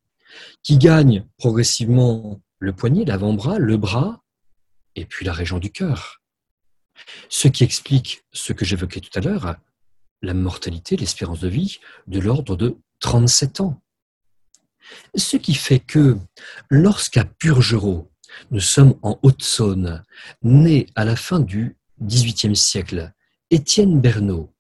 [0.64, 4.24] qui gagne progressivement le poignet, l'avant-bras, le bras,
[4.96, 6.22] et puis la région du cœur.
[7.30, 9.56] Ce qui explique ce que j'évoquais tout à l'heure,
[10.22, 13.82] la mortalité, l'espérance de vie de l'ordre de 37 ans.
[15.16, 16.18] Ce qui fait que
[16.70, 18.12] lorsqu'à Purgerot,
[18.52, 20.04] nous sommes en Haute-Saône,
[20.44, 23.14] né à la fin du XVIIIe siècle,
[23.52, 24.55] Étienne Bernot,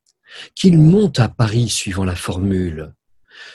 [0.56, 2.94] qu'il monte à Paris suivant la formule.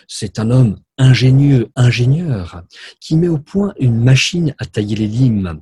[0.09, 2.63] C'est un homme ingénieux, ingénieur,
[3.01, 5.61] qui met au point une machine à tailler les limes,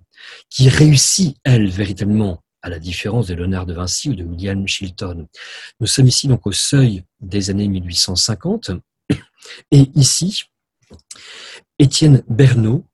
[0.50, 5.28] qui réussit, elle, véritablement, à la différence de Léonard de Vinci ou de William Chilton.
[5.80, 8.72] Nous sommes ici donc au seuil des années 1850,
[9.70, 10.44] et ici,
[11.78, 12.84] Étienne Bernot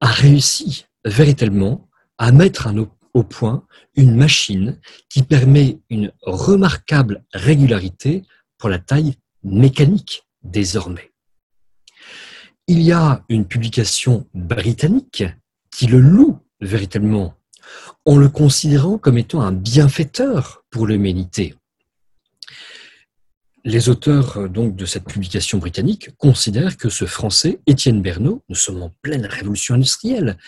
[0.00, 2.66] a réussi véritablement à mettre
[3.14, 8.22] au point une machine qui permet une remarquable régularité
[8.58, 11.10] pour la taille mécanique désormais.
[12.66, 15.24] Il y a une publication britannique
[15.70, 17.34] qui le loue véritablement
[18.04, 21.54] en le considérant comme étant un bienfaiteur pour l'humanité.
[23.64, 28.54] Les auteurs euh, donc de cette publication britannique considèrent que ce Français, Étienne Bernot, nous
[28.54, 30.38] sommes en pleine révolution industrielle,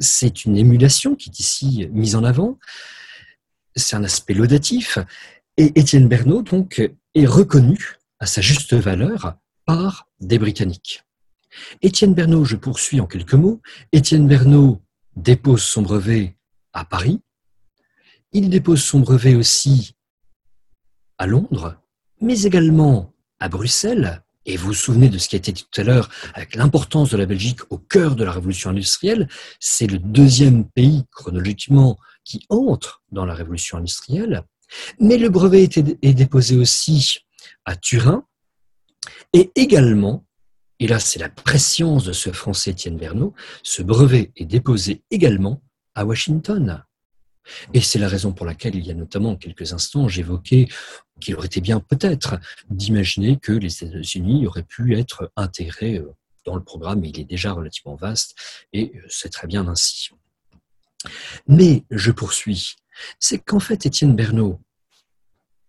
[0.00, 2.58] c'est une émulation qui est ici mise en avant,
[3.76, 4.98] c'est un aspect laudatif,
[5.56, 6.80] et Étienne Bernot donc
[7.14, 9.36] est reconnu à sa juste valeur
[9.66, 11.04] par des Britanniques.
[11.82, 13.60] Étienne Bernot, je poursuis en quelques mots,
[13.92, 14.82] Étienne Bernot
[15.16, 16.36] dépose son brevet
[16.72, 17.20] à Paris,
[18.32, 19.96] il dépose son brevet aussi
[21.18, 21.76] à Londres,
[22.20, 24.22] mais également à Bruxelles.
[24.46, 27.10] Et vous vous souvenez de ce qui a été dit tout à l'heure avec l'importance
[27.10, 29.28] de la Belgique au cœur de la révolution industrielle?
[29.60, 34.42] C'est le deuxième pays chronologiquement qui entre dans la révolution industrielle.
[34.98, 37.18] Mais le brevet est déposé aussi
[37.64, 38.24] à Turin
[39.32, 40.24] et également,
[40.78, 45.62] et là c'est la préscience de ce français Étienne Bernot, ce brevet est déposé également
[45.94, 46.84] à Washington.
[47.74, 50.68] Et c'est la raison pour laquelle, il y a notamment quelques instants, j'évoquais
[51.20, 52.38] qu'il aurait été bien peut-être
[52.70, 56.14] d'imaginer que les États-Unis auraient pu être intégrés euh,
[56.46, 58.34] dans le programme, il est déjà relativement vaste,
[58.72, 60.10] et euh, c'est très bien ainsi.
[61.46, 62.76] Mais, je poursuis,
[63.18, 64.60] c'est qu'en fait, Étienne Bernot,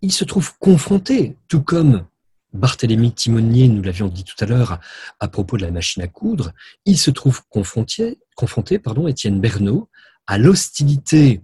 [0.01, 2.05] il se trouve confronté, tout comme
[2.53, 4.79] Barthélemy Timonier, nous l'avions dit tout à l'heure
[5.19, 6.51] à propos de la machine à coudre,
[6.85, 9.89] il se trouve confronté, confronté pardon, Étienne Bernot,
[10.27, 11.41] à l'hostilité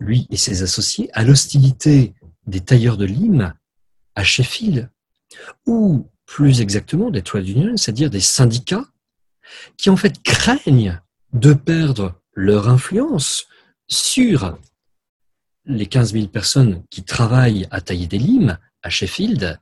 [0.00, 2.14] lui et ses associés, à l'hostilité
[2.46, 3.54] des tailleurs de Lime
[4.14, 4.90] à Sheffield,
[5.66, 8.86] ou plus exactement des trade unions, c'est-à-dire des syndicats,
[9.76, 11.00] qui en fait craignent
[11.32, 13.46] de perdre leur influence
[13.88, 14.58] sur
[15.66, 19.60] les 15 000 personnes qui travaillent à tailler des limes à Sheffield,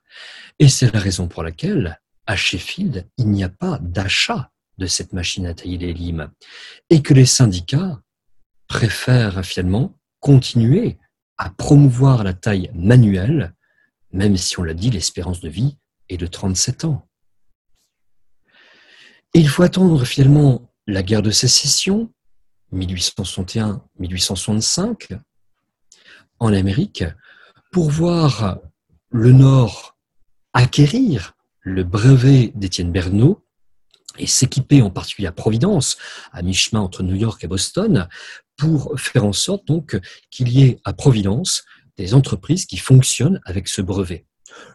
[0.59, 5.13] et c'est la raison pour laquelle à Sheffield, il n'y a pas d'achat de cette
[5.13, 6.31] machine à tailler des limes,
[6.91, 8.01] et que les syndicats
[8.69, 10.99] préfèrent finalement continuer
[11.37, 13.55] à promouvoir la taille manuelle,
[14.13, 15.79] même si on l'a dit, l'espérance de vie
[16.09, 17.09] est de 37 ans.
[19.35, 22.13] Et il faut attendre finalement la guerre de sécession,
[22.73, 25.19] 1861-1865,
[26.41, 27.05] en Amérique,
[27.73, 28.61] pour voir
[29.11, 29.99] le Nord
[30.55, 33.45] acquérir le brevet d'Étienne Bernot
[34.19, 35.97] et s'équiper en particulier à Providence,
[36.33, 38.09] à mi-chemin entre New York et Boston,
[38.57, 39.99] pour faire en sorte donc
[40.31, 41.65] qu'il y ait à Providence
[41.97, 44.27] des entreprises qui fonctionnent avec ce brevet.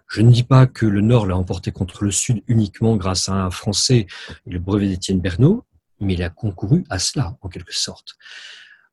[0.07, 3.33] Je ne dis pas que le Nord l'a emporté contre le Sud uniquement grâce à
[3.33, 4.07] un Français
[4.45, 5.65] le brevet d'Étienne Bernot,
[5.99, 8.15] mais il a concouru à cela, en quelque sorte.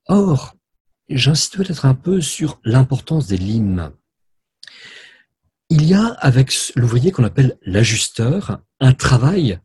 [0.06, 0.54] Or,
[1.08, 3.90] j'insiste peut-être un peu sur l'importance des limes.
[5.68, 9.60] Il y a avec l'ouvrier qu'on appelle l'ajusteur un travail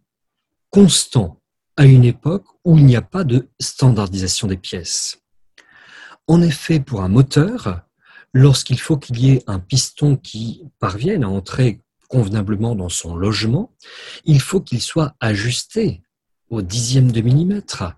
[0.75, 1.41] constant
[1.77, 5.21] à une époque où il n'y a pas de standardisation des pièces.
[6.27, 7.79] En effet, pour un moteur,
[8.33, 13.73] lorsqu'il faut qu'il y ait un piston qui parvienne à entrer convenablement dans son logement,
[14.25, 16.03] il faut qu'il soit ajusté
[16.49, 17.93] au dixième de millimètre.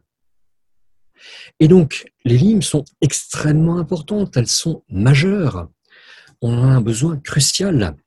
[1.60, 5.68] Et donc, les limes sont extrêmement importantes, elles sont majeures.
[6.44, 7.98] On a un besoin crucial.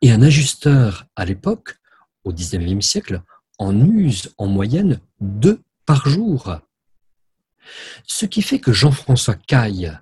[0.00, 1.76] Et un ajusteur, à l'époque,
[2.24, 3.22] au XIXe siècle,
[3.62, 6.58] en use en moyenne deux par jour.
[8.04, 9.96] Ce qui fait que Jean-François Caille,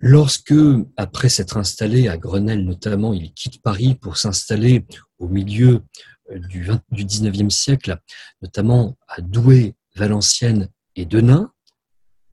[0.00, 0.54] lorsque,
[0.96, 4.84] après s'être installé à Grenelle notamment, il quitte Paris pour s'installer
[5.18, 5.82] au milieu
[6.30, 7.98] euh, du, 19e siècle,
[8.42, 11.52] notamment à Douai, Valenciennes et Denain,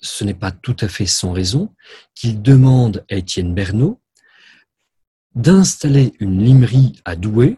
[0.01, 1.75] ce n'est pas tout à fait sans raison
[2.15, 4.01] qu'il demande à Étienne Bernot
[5.35, 7.57] d'installer une limerie à Douai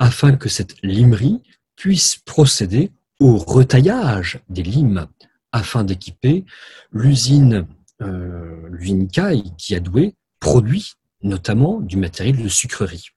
[0.00, 1.40] afin que cette limerie
[1.76, 5.06] puisse procéder au retaillage des limes
[5.52, 6.44] afin d'équiper
[6.92, 7.66] l'usine
[8.02, 8.70] euh,
[9.56, 13.08] qui a doué produit notamment du matériel de sucrerie.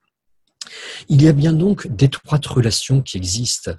[1.09, 3.71] Il y a bien donc d'étroites relations qui existent.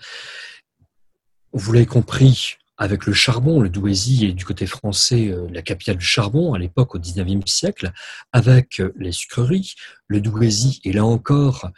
[1.53, 5.97] Vous l'avez compris, avec le charbon, le Douaisis est du côté français euh, la capitale
[5.97, 7.93] du charbon à l'époque au XIXe siècle,
[8.33, 9.75] avec euh, les sucreries.
[10.07, 11.71] Le Douaisis est là encore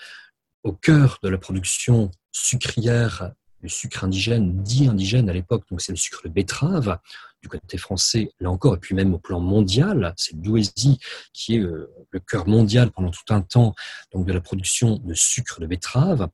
[0.62, 5.92] au cœur de la production sucrière, le sucre indigène, dit indigène à l'époque, donc c'est
[5.92, 6.98] le sucre de betterave,
[7.42, 10.98] du côté français, là encore, et puis même au plan mondial, c'est Douaisis
[11.32, 13.74] qui est euh, le cœur mondial pendant tout un temps
[14.14, 16.28] de la production de sucre de betterave.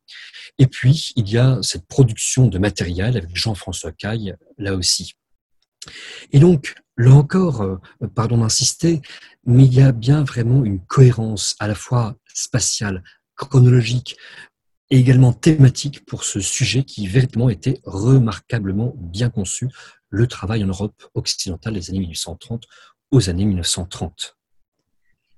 [0.58, 5.14] Et puis, il y a cette production de matériel avec Jean-François Caille, là aussi.
[6.32, 7.78] Et donc, là encore, euh,
[8.14, 9.00] pardon d'insister,
[9.46, 13.02] mais il y a bien vraiment une cohérence à la fois spatiale,
[13.34, 14.16] chronologique,
[14.90, 19.68] et également thématique pour ce sujet qui véritablement était remarquablement bien conçu,
[20.10, 22.64] le travail en Europe occidentale des années 1830
[23.10, 24.36] aux années 1930.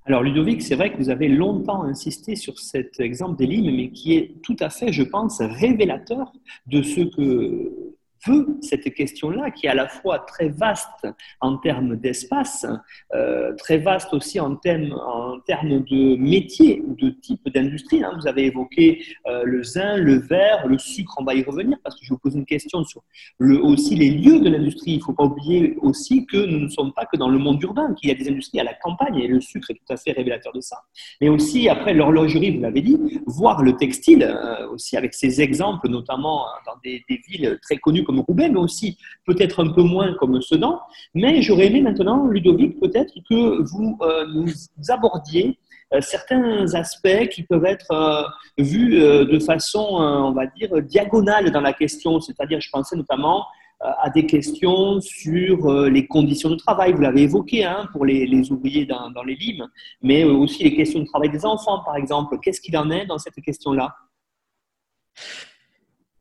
[0.07, 4.15] Alors Ludovic, c'est vrai que vous avez longtemps insisté sur cet exemple des mais qui
[4.15, 6.33] est tout à fait, je pense, révélateur
[6.67, 7.90] de ce que
[8.27, 11.07] veut cette question-là, qui est à la fois très vaste
[11.41, 12.67] en termes d'espace,
[13.15, 18.03] euh, très vaste aussi en termes, en termes de métier ou de type d'industrie.
[18.03, 18.13] Hein.
[18.21, 21.99] Vous avez évoqué euh, le zin, le verre, le sucre, on va y revenir, parce
[21.99, 23.03] que je vous pose une question sur
[23.41, 24.93] aussi les lieux de l'industrie.
[24.93, 27.63] Il ne faut pas oublier aussi que nous ne sommes pas que dans le monde
[27.63, 29.97] urbain, qu'il y a des industries à la campagne, et le sucre est tout à
[29.97, 30.79] fait révélateur de ça.
[31.21, 35.89] Mais aussi, après l'horlogerie, vous l'avez dit, voir le textile, euh, aussi avec ces exemples,
[35.89, 40.43] notamment dans des villes très connues comme Roubaix, mais aussi peut-être un peu moins comme
[40.43, 40.81] Sedan.
[41.15, 44.51] Mais j'aurais aimé maintenant, Ludovic, peut-être que vous euh, nous
[44.89, 45.59] abordiez
[45.95, 48.23] euh, certains aspects qui peuvent être euh,
[48.59, 52.21] vus de façon, on va dire, diagonale dans la question.
[52.21, 53.47] C'est-à-dire, je pensais notamment
[53.83, 58.85] à des questions sur les conditions de travail, vous l'avez évoqué hein, pour les, ouvriers
[58.85, 59.67] dans, dans, les limes,
[60.03, 62.37] mais aussi les questions de travail des enfants, par exemple.
[62.43, 63.97] Qu'est-ce qu'il en est dans cette question-là?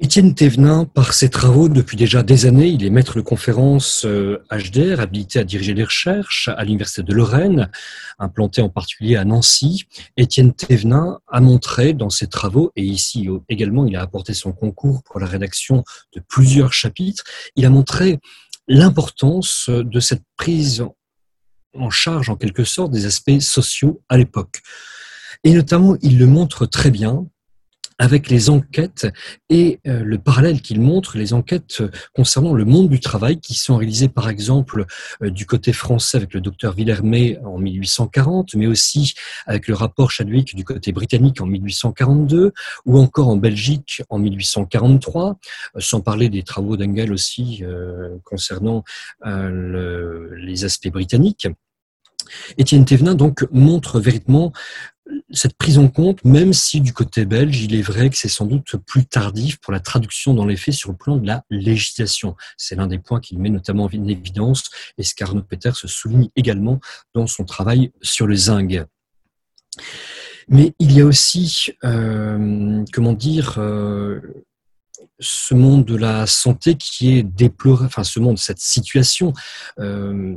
[0.02, 4.08] Étienne Thévenin, par ses travaux depuis déjà des années, il est maître de conférence HDR,
[4.08, 7.70] euh, habilité à diriger des recherches à l'Université de Lorraine,
[8.18, 9.84] implanté en particulier à Nancy.
[10.16, 15.04] Étienne Thévenin a montré dans ses travaux, et ici également il a apporté son concours
[15.04, 15.84] pour la rédaction
[16.16, 17.26] de plusieurs chapitres,
[17.58, 18.20] il a montré
[18.70, 20.86] l'importance de cette prise
[21.78, 24.62] en charge en quelque sorte des aspects sociaux à l'époque.
[25.44, 27.28] Et notamment, il le montre très bien
[28.00, 29.08] avec les enquêtes
[29.50, 33.54] et euh, le parallèle qu'il montre, les enquêtes euh, concernant le monde du travail qui
[33.54, 34.86] sont réalisées par exemple
[35.22, 39.14] euh, du côté français avec le docteur Villermé en 1840, mais aussi
[39.46, 42.54] avec le rapport Chadwick du côté britannique en 1842,
[42.86, 45.38] ou encore en Belgique en 1843,
[45.78, 47.64] sans parler des travaux d'Engel aussi
[48.24, 48.84] concernant
[49.26, 51.48] les aspects britanniques.
[52.58, 54.54] Étienne Thévenin donc montre véritablement
[55.32, 58.46] cette prise en compte, même si du côté belge, il est vrai que c'est sans
[58.46, 62.36] doute plus tardif pour la traduction dans les faits sur le plan de la législation.
[62.58, 66.30] C'est l'un des points qu'il met notamment en évidence et ce qu'Arnaud Peter se souligne
[66.36, 66.80] également
[67.14, 68.86] dans son travail sur le zinc.
[70.48, 74.20] Mais il y a aussi, euh, comment dire, euh,
[75.20, 79.34] ce monde de la santé qui est déploré, enfin ce monde, cette situation
[79.80, 80.36] euh,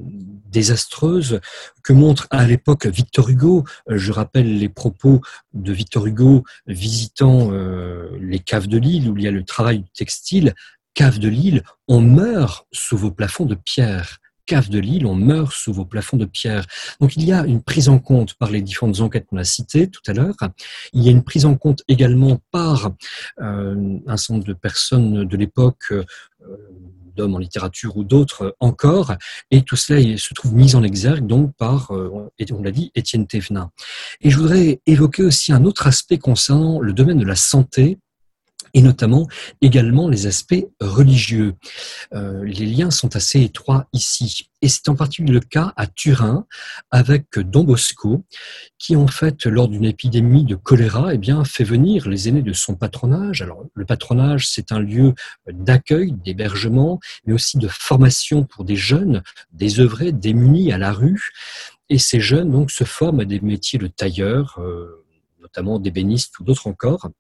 [0.51, 1.41] désastreuse
[1.83, 3.65] que montre à l'époque Victor Hugo.
[3.91, 5.21] Euh, je rappelle les propos
[5.55, 9.81] de Victor Hugo visitant euh, les caves de Lille où il y a le travail
[9.81, 10.55] du textile.
[10.95, 14.19] Caves de Lille, on meurt sous vos plafonds de pierre
[14.53, 16.67] cave de Lille, on meurt sous vos plafonds de pierre.
[17.01, 19.89] Donc il y a une prise en compte par les différentes enquêtes qu'on a citées
[19.89, 20.35] tout à l'heure.
[20.93, 22.93] Il y a une prise en compte également par
[23.41, 26.05] euh, un certain nombre de personnes de l'époque, euh,
[27.17, 29.15] d'hommes en littérature ou d'autres encore,
[29.51, 33.27] et tout cela se trouve mis en exergue donc par, euh, on l'a dit, Étienne
[33.27, 33.71] Thévenin.
[34.21, 37.99] Et je voudrais évoquer aussi un autre aspect concernant le domaine de la santé,
[38.75, 39.29] et notamment
[39.61, 41.55] également les aspects religieux.
[42.15, 44.49] Euh, les liens sont assez étroits ici.
[44.63, 46.47] Et c'est en particulier le cas à Turin
[46.91, 48.25] avec Don Bosco,
[48.79, 52.53] qui en fait, lors d'une épidémie de choléra, eh bien, fait venir les aînés de
[52.53, 53.43] son patronage.
[53.43, 55.15] Alors, le patronage, c'est un lieu
[55.51, 61.31] d'accueil, d'hébergement, mais aussi de formation pour des jeunes, désœuvrés, démunis à la rue.
[61.89, 65.05] Et ces jeunes, donc, se forment à des métiers de tailleur, euh,
[65.41, 67.11] notamment d'ébéniste ou d'autres encore.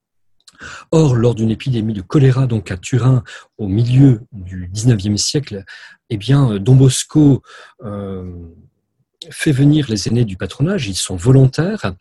[0.90, 3.22] Or, lors d'une épidémie de choléra donc à Turin
[3.58, 5.64] au milieu du XIXe siècle,
[6.10, 7.42] eh bien, Don Bosco
[7.84, 8.30] euh,
[9.30, 11.94] fait venir les aînés du patronage, ils sont volontaires,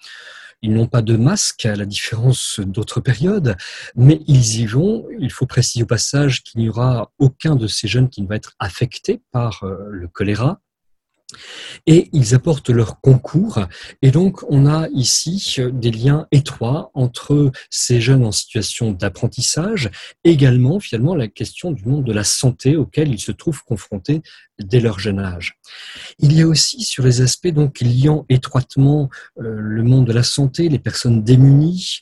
[0.61, 3.55] ils n'ont pas de masque à la différence d'autres périodes,
[3.95, 5.07] mais ils y vont.
[5.19, 8.35] Il faut préciser au passage qu'il n'y aura aucun de ces jeunes qui ne va
[8.35, 10.59] être affecté par euh, le choléra
[11.87, 13.59] et ils apportent leur concours.
[14.01, 19.89] Et donc, on a ici des liens étroits entre ces jeunes en situation d'apprentissage,
[20.23, 24.21] également finalement la question du monde de la santé auquel ils se trouvent confrontés
[24.59, 25.57] dès leur jeune âge.
[26.19, 30.23] Il y a aussi sur les aspects donc liant étroitement euh, le monde de la
[30.23, 31.99] santé, les personnes démunies,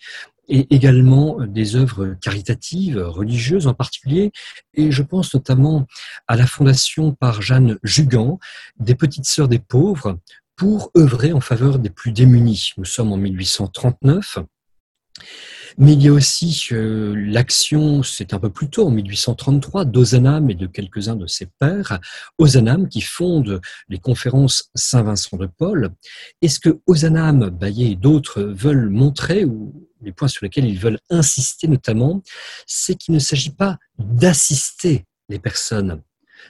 [0.49, 4.31] et également euh, des œuvres caritatives, religieuses en particulier.
[4.73, 5.87] Et je pense notamment
[6.27, 8.39] à la fondation par Jeanne Jugan
[8.79, 10.17] des Petites Sœurs des Pauvres
[10.55, 12.71] pour œuvrer en faveur des plus démunis.
[12.77, 14.39] Nous sommes en 1839.
[15.77, 20.49] Mais il y a aussi euh, l'action, c'est un peu plus tôt, en 1833, d'Ozanam
[20.49, 21.99] et de quelques-uns de ses pères,
[22.37, 25.91] Ozanam qui fonde les conférences Saint-Vincent de Paul.
[26.41, 30.99] Est-ce que Ozanam, Bayet et d'autres veulent montrer ou les points sur lesquels ils veulent
[31.09, 32.21] insister notamment,
[32.65, 36.01] c'est qu'il ne s'agit pas d'assister les personnes.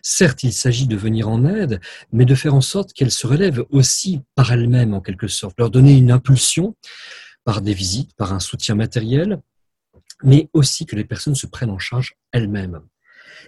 [0.02, 1.82] Certes, il s'agit de venir en aide,
[2.12, 5.72] mais de faire en sorte qu'elles se relèvent aussi par elles-mêmes, en quelque sorte, leur
[5.72, 6.76] donner une impulsion
[7.44, 9.42] par des visites, par un soutien matériel,
[10.24, 12.82] mais aussi que les personnes se prennent en charge elles-mêmes.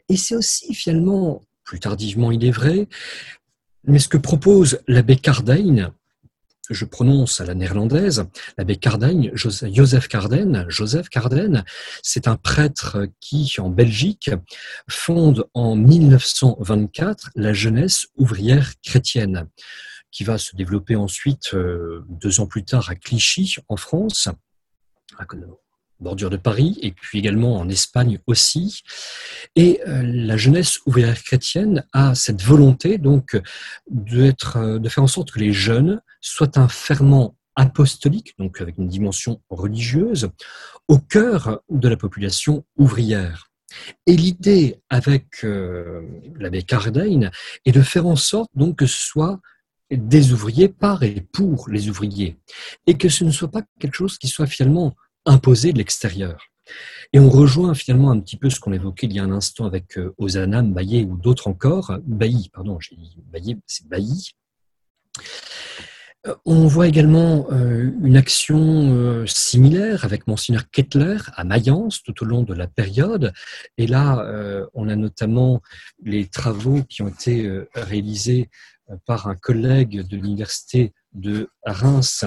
[0.10, 2.88] Et c'est aussi finalement, plus tardivement il est vrai,
[3.84, 5.94] mais ce que propose l'abbé Cardijn,
[6.72, 8.26] je prononce à la néerlandaise,
[8.58, 11.64] l'abbé Cardijn, Joseph Carden, Joseph Carden,
[12.02, 14.32] c'est un prêtre qui, en Belgique,
[14.90, 19.48] fonde en 1924 la jeunesse ouvrière chrétienne,
[20.12, 24.28] qui va se développer ensuite euh, deux ans plus tard à Clichy, en France,
[26.02, 28.82] bordure de Paris, et puis également en Espagne aussi.
[29.56, 35.32] Et euh, la jeunesse ouvrière chrétienne a cette volonté donc euh, de faire en sorte
[35.32, 40.30] que les jeunes soient un ferment apostolique, donc avec une dimension religieuse,
[40.88, 43.52] au cœur de la population ouvrière.
[44.06, 46.02] Et l'idée avec euh,
[46.38, 47.32] l'abbé Cardijn
[47.66, 49.40] est de faire en sorte donc que ce soit
[49.90, 52.38] des ouvriers par et pour les ouvriers,
[52.88, 54.96] et que ce ne soit pas quelque chose qui soit finalement
[55.26, 56.52] imposé de l'extérieur.
[57.14, 59.66] Et on rejoint finalement un petit peu ce qu'on évoquait il y a un instant
[59.66, 61.98] avec euh, Ozanam, Bailly ou d'autres encore.
[62.06, 64.32] Bailly, pardon, j'ai dit Bailly, c'est Bailly.
[66.28, 72.26] Euh, on voit également euh, une action similaire avec Monseigneur Kettler à Mayence tout au
[72.26, 73.34] long de la période.
[73.78, 74.26] Et là,
[74.74, 75.62] on a notamment
[76.04, 78.50] les travaux qui ont été réalisés
[79.06, 82.26] par un collègue de l'université de Reims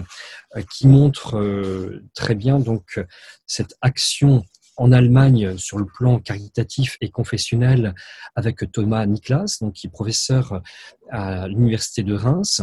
[0.56, 3.04] euh, qui montre euh, très bien donc
[3.46, 4.44] cette action
[4.76, 7.94] en Allemagne sur le plan caritatif et confessionnel
[8.34, 10.62] avec Thomas Niklas, donc qui est professeur
[11.10, 12.60] à l'université de Reims.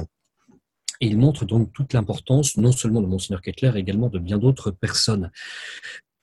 [0.99, 4.38] Et il montre donc toute l'importance non seulement de Monseigneur Kettler, mais également de bien
[4.38, 5.32] d'autres personnes.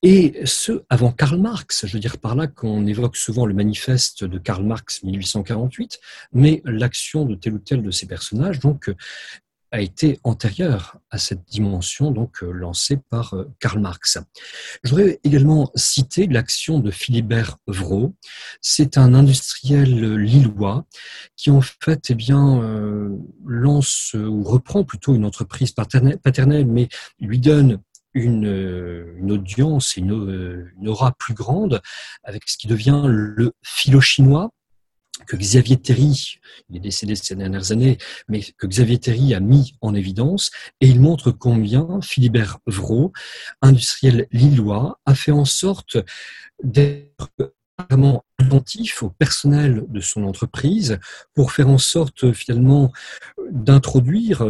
[0.05, 4.23] Et ce, avant Karl Marx, je veux dire par là qu'on évoque souvent le manifeste
[4.23, 5.99] de Karl Marx 1848,
[6.33, 8.95] mais l'action de tel ou tel de ces personnages, donc,
[9.71, 14.19] a été antérieure à cette dimension donc euh, lancée par euh, Karl Marx.
[14.83, 18.15] Je voudrais également citer l'action de Philibert Vraud.
[18.61, 20.87] C'est un industriel lillois
[21.37, 23.11] qui en fait eh bien euh,
[23.47, 26.89] lance ou reprend plutôt une entreprise paternelle, mais
[27.21, 27.81] lui donne
[28.15, 31.81] une, une, audience et une, une, aura plus grande
[32.25, 34.51] avec ce qui devient le philo-chinois
[35.27, 36.39] que Xavier Terry,
[36.69, 37.99] il est décédé ces dernières années,
[38.29, 40.51] mais que Xavier Terry a mis en évidence,
[40.81, 43.13] et il montre combien Philibert Vraud,
[43.63, 45.99] industriel lillois, a fait en sorte
[46.63, 47.31] d'être
[47.79, 50.99] vraiment attentif au personnel de son entreprise
[51.35, 52.93] pour faire en sorte finalement
[53.51, 54.45] d'introduire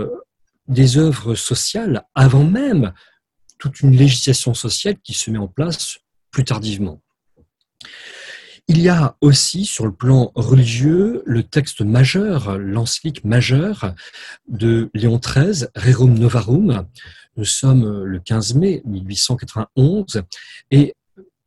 [0.66, 2.92] des œuvres sociales avant même
[3.58, 5.98] toute une législation sociale qui se met en place
[6.30, 7.02] plus tardivement.
[8.70, 13.94] Il y a aussi, sur le plan religieux, le texte majeur, l'encyclique majeure
[14.46, 16.86] de Léon XIII, Rerum Novarum.
[17.38, 20.22] Nous sommes le 15 mai 1891
[20.70, 20.94] et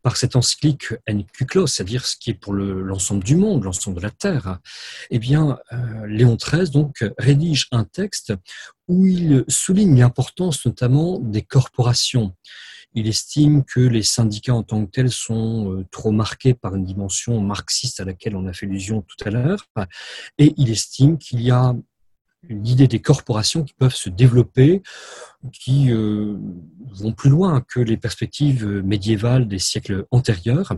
[0.01, 4.09] par cette encyclique Encyclos, c'est-à-dire ce qui est pour l'ensemble du monde, l'ensemble de la
[4.09, 4.57] Terre,
[5.11, 8.33] eh bien, euh, Léon XIII donc rédige un texte
[8.87, 12.35] où il souligne l'importance notamment des corporations.
[12.93, 16.83] Il estime que les syndicats en tant que tels sont euh, trop marqués par une
[16.83, 19.67] dimension marxiste à laquelle on a fait allusion tout à l'heure,
[20.37, 21.75] et il estime qu'il y a
[22.49, 24.81] l'idée des corporations qui peuvent se développer,
[25.53, 26.37] qui euh,
[26.91, 30.73] vont plus loin que les perspectives médiévales des siècles antérieurs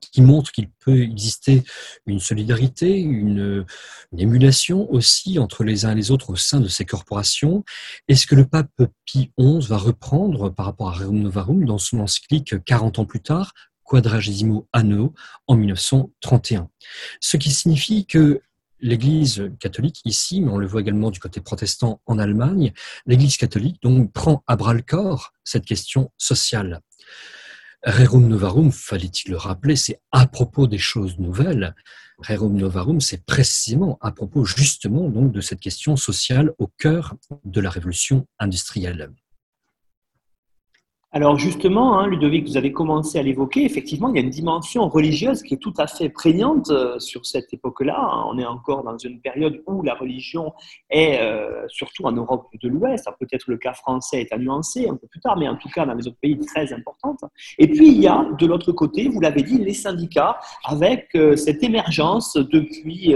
[0.00, 1.62] qui montre qu'il peut exister
[2.06, 3.64] une solidarité, une,
[4.16, 7.64] émulation aussi entre les uns et les autres au sein de ces corporations.
[8.08, 8.70] Et ce que le pape
[9.04, 13.20] Pie XI va reprendre par rapport à Rerum Novarum dans son encyclique 40 ans plus
[13.20, 13.52] tard,
[13.84, 15.14] Quadragesimo Anno,
[15.46, 16.68] en 1931.
[17.20, 18.42] Ce qui signifie que
[18.80, 22.72] l'Église catholique ici, mais on le voit également du côté protestant en Allemagne,
[23.06, 26.80] l'Église catholique donc prend à bras le corps cette question sociale.
[27.84, 31.74] Rerum Novarum, fallait-il le rappeler, c'est à propos des choses nouvelles.
[32.18, 37.60] Rerum Novarum, c'est précisément à propos justement donc de cette question sociale au cœur de
[37.60, 39.10] la révolution industrielle.
[41.14, 44.88] Alors justement, hein, Ludovic, vous avez commencé à l'évoquer, effectivement, il y a une dimension
[44.88, 47.98] religieuse qui est tout à fait prégnante euh, sur cette époque-là.
[48.00, 48.24] Hein.
[48.28, 50.54] On est encore dans une période où la religion
[50.88, 54.96] est, euh, surtout en Europe de l'Ouest, peut-être le cas français est à nuancer un
[54.96, 57.20] peu plus tard, mais en tout cas dans les autres pays très importante.
[57.58, 61.36] Et puis il y a de l'autre côté, vous l'avez dit, les syndicats avec euh,
[61.36, 63.14] cette émergence depuis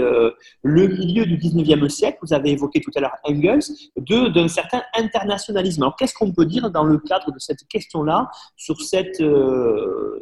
[0.61, 3.63] le milieu du 19e siècle, vous avez évoqué tout à l'heure Engels,
[3.97, 5.81] d'un certain internationalisme.
[5.81, 7.86] Alors qu'est-ce qu'on peut dire dans le cadre de cette question
[8.55, 9.23] sur cette,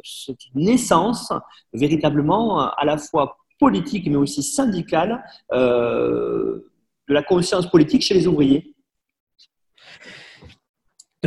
[0.04, 1.32] cette, naissance
[1.72, 6.62] véritablement à la fois politique mais aussi syndicale de
[7.08, 8.74] la conscience politique chez les ouvriers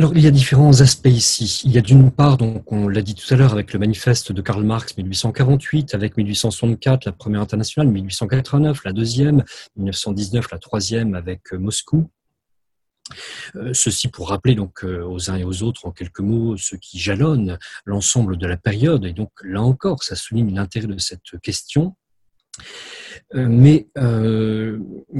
[0.00, 1.60] alors, il y a différents aspects ici.
[1.66, 4.32] Il y a d'une part, donc, on l'a dit tout à l'heure, avec le manifeste
[4.32, 9.44] de Karl Marx 1848, avec 1864, la première internationale, 1889, la deuxième,
[9.76, 12.08] 1919, la troisième avec euh, Moscou.
[13.56, 16.76] Euh, ceci pour rappeler donc euh, aux uns et aux autres en quelques mots ce
[16.76, 21.38] qui jalonne l'ensemble de la période et donc là encore ça souligne l'intérêt de cette
[21.42, 21.96] question.
[23.32, 23.88] Mais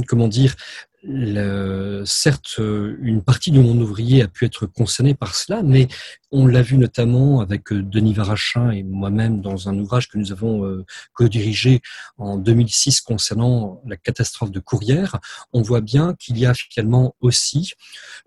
[0.06, 0.54] comment dire,
[1.02, 5.88] le, certes, une partie du monde ouvrier a pu être concernée par cela, mais
[6.32, 10.30] on l'a vu notamment avec euh, Denis Varachin et moi-même dans un ouvrage que nous
[10.30, 11.80] avons euh, co-dirigé
[12.18, 15.18] en 2006 concernant la catastrophe de Courrières.
[15.52, 17.72] On voit bien qu'il y a finalement aussi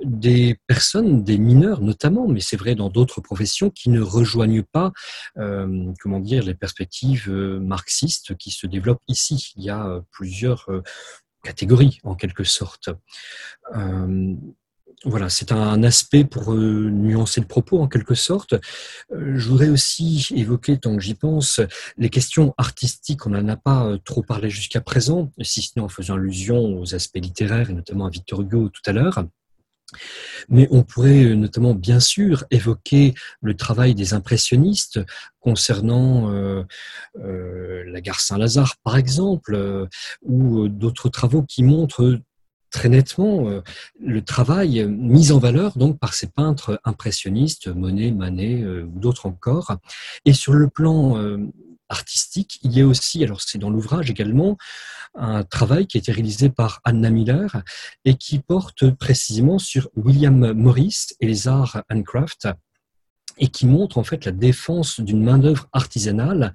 [0.04, 4.92] des personnes, des mineurs notamment, mais c'est vrai dans d'autres professions, qui ne rejoignent pas,
[5.38, 9.54] euh, comment dire, les perspectives marxistes qui se développent ici.
[9.56, 10.68] Il y a plusieurs
[11.44, 12.90] catégorie en quelque sorte.
[13.76, 14.36] Euh,
[15.06, 18.54] voilà, c'est un aspect pour euh, nuancer le propos en quelque sorte.
[19.12, 21.60] Euh, je voudrais aussi évoquer, tant que j'y pense,
[21.98, 23.26] les questions artistiques.
[23.26, 26.96] On n'en a pas trop parlé jusqu'à présent, si ce n'est en faisant allusion aux
[26.96, 29.26] aspects littéraires et notamment à Victor Hugo tout à l'heure.
[30.50, 35.00] Mais on pourrait euh, notamment, bien sûr, évoquer le travail des impressionnistes
[35.40, 36.64] concernant euh,
[37.20, 39.88] euh, la gare Saint-Lazare, par exemple,
[40.22, 42.20] ou d'autres travaux qui montrent
[42.72, 43.62] très nettement
[44.00, 49.78] le travail mis en valeur donc par ces peintres impressionnistes, Monet, Manet ou d'autres encore.
[50.26, 51.38] Et sur le plan
[51.90, 52.60] artistique.
[52.64, 54.58] Il y a aussi, alors c'est dans l'ouvrage également,
[55.16, 57.62] un travail qui a été réalisé par Anna Miller
[58.06, 62.48] et qui porte précisément sur William Morris et les arts handcraft
[63.38, 66.54] et qui montre en fait la défense d'une main-d'œuvre artisanale.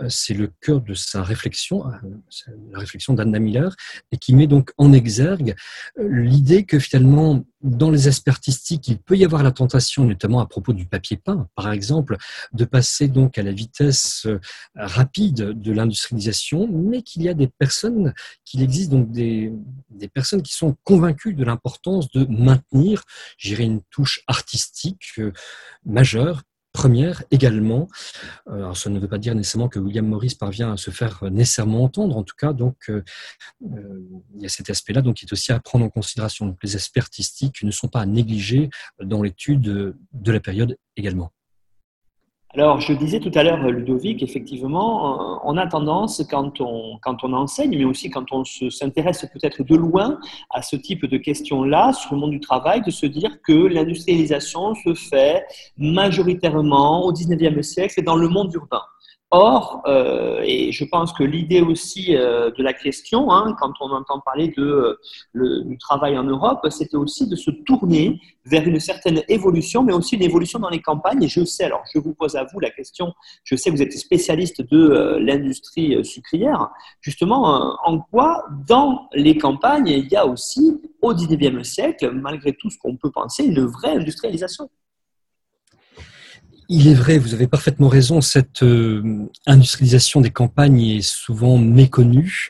[0.00, 3.74] Euh, c'est le cœur de sa réflexion, euh, la réflexion d'Anna Miller,
[4.12, 5.54] et qui met donc en exergue
[5.98, 10.40] euh, l'idée que finalement, dans les aspects artistiques, il peut y avoir la tentation, notamment
[10.40, 12.16] à propos du papier peint, par exemple,
[12.52, 14.26] de passer donc à la vitesse
[14.74, 19.52] rapide de l'industrialisation, mais qu'il y a des personnes, qu'il existe donc des,
[20.14, 23.04] personnes qui sont convaincues de l'importance de maintenir,
[23.36, 25.20] j'irai une touche artistique
[25.84, 26.42] majeure
[26.72, 27.88] Première également,
[28.48, 31.24] euh, alors ça ne veut pas dire nécessairement que William Morris parvient à se faire
[31.24, 33.02] nécessairement entendre, en tout cas, donc euh,
[33.64, 34.00] euh,
[34.36, 36.56] il y a cet aspect-là donc qui est aussi à prendre en considération.
[36.62, 38.70] Les aspects artistiques ne sont pas à négliger
[39.02, 41.32] dans l'étude de la période également.
[42.52, 47.22] Alors, je disais tout à l'heure, Ludovic, effectivement, euh, on a tendance, quand on, quand
[47.22, 50.18] on enseigne, mais aussi quand on s'intéresse peut-être de loin
[50.50, 54.74] à ce type de questions-là sur le monde du travail, de se dire que l'industrialisation
[54.74, 55.44] se fait
[55.78, 58.82] majoritairement au 19e siècle et dans le monde urbain.
[59.32, 63.90] Or, euh, et je pense que l'idée aussi euh, de la question, hein, quand on
[63.90, 64.98] entend parler de,
[65.36, 69.92] euh, du travail en Europe, c'était aussi de se tourner vers une certaine évolution, mais
[69.92, 71.22] aussi une évolution dans les campagnes.
[71.22, 73.14] Et je sais, alors je vous pose à vous la question,
[73.44, 76.68] je sais que vous êtes spécialiste de l'industrie sucrière,
[77.00, 82.68] justement, en quoi dans les campagnes, il y a aussi, au 19e siècle, malgré tout
[82.68, 84.68] ce qu'on peut penser, une vraie industrialisation?
[86.72, 92.48] Il est vrai, vous avez parfaitement raison, cette euh, industrialisation des campagnes est souvent méconnue.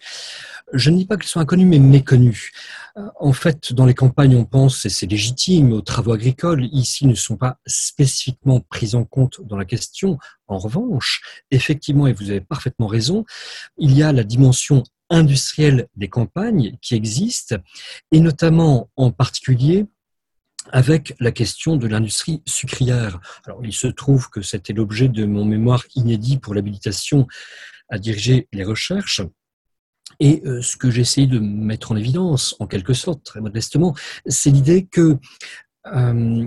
[0.75, 2.51] Je ne dis pas qu'elles sont inconnues, mais méconnues.
[2.99, 6.69] Euh, en fait, dans les campagnes, on pense, et c'est légitime, aux travaux agricoles.
[6.71, 10.19] Ici, ne sont pas spécifiquement pris en compte dans la question.
[10.49, 13.25] En revanche, effectivement, et vous avez parfaitement raison,
[13.79, 17.57] il y a la dimension industrielle des campagnes qui existe,
[18.13, 19.87] et notamment en particulier
[20.73, 23.21] avec la question de l'industrie sucrière.
[23.47, 27.27] Alors, il se trouve que c'était l'objet de mon mémoire inédit pour l'habilitation
[27.89, 29.23] à diriger les recherches.
[30.19, 33.95] Et euh, ce que j'ai essayé de mettre en évidence, en quelque sorte, très modestement,
[34.27, 35.17] c'est l'idée que
[35.87, 36.47] euh,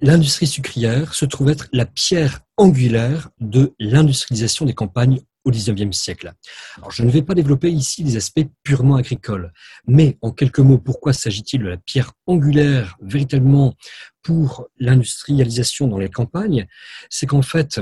[0.00, 6.32] l'industrie sucrière se trouve être la pierre angulaire de l'industrialisation des campagnes au XIXe siècle.
[6.76, 9.52] Alors, je ne vais pas développer ici les aspects purement agricoles,
[9.86, 13.74] mais en quelques mots, pourquoi s'agit-il de la pierre angulaire véritablement
[14.22, 16.66] pour l'industrialisation dans les campagnes?
[17.08, 17.80] C'est qu'en fait,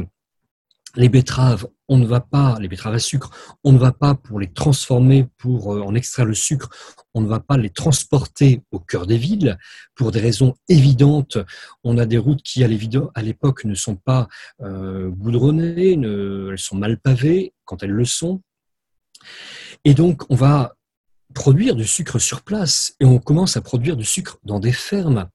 [0.94, 3.30] les betteraves, on ne va pas, les betteraves à sucre,
[3.62, 6.68] on ne va pas pour les transformer, pour euh, en extraire le sucre,
[7.14, 9.58] on ne va pas les transporter au cœur des villes
[9.94, 11.38] pour des raisons évidentes.
[11.84, 12.68] On a des routes qui, à
[13.22, 14.28] l'époque, ne sont pas
[14.62, 18.42] euh, goudronnées, elles sont mal pavées quand elles le sont.
[19.84, 20.74] Et donc, on va
[21.34, 25.28] produire du sucre sur place et on commence à produire du sucre dans des fermes.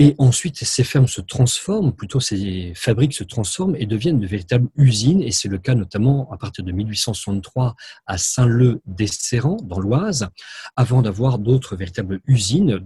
[0.00, 4.70] Et ensuite, ces fermes se transforment, plutôt ces fabriques se transforment et deviennent de véritables
[4.74, 5.22] usines.
[5.22, 7.76] Et c'est le cas notamment à partir de 1863
[8.06, 10.30] à Saint-Leu-des-Serrans, dans l'Oise,
[10.74, 12.80] avant d'avoir d'autres véritables usines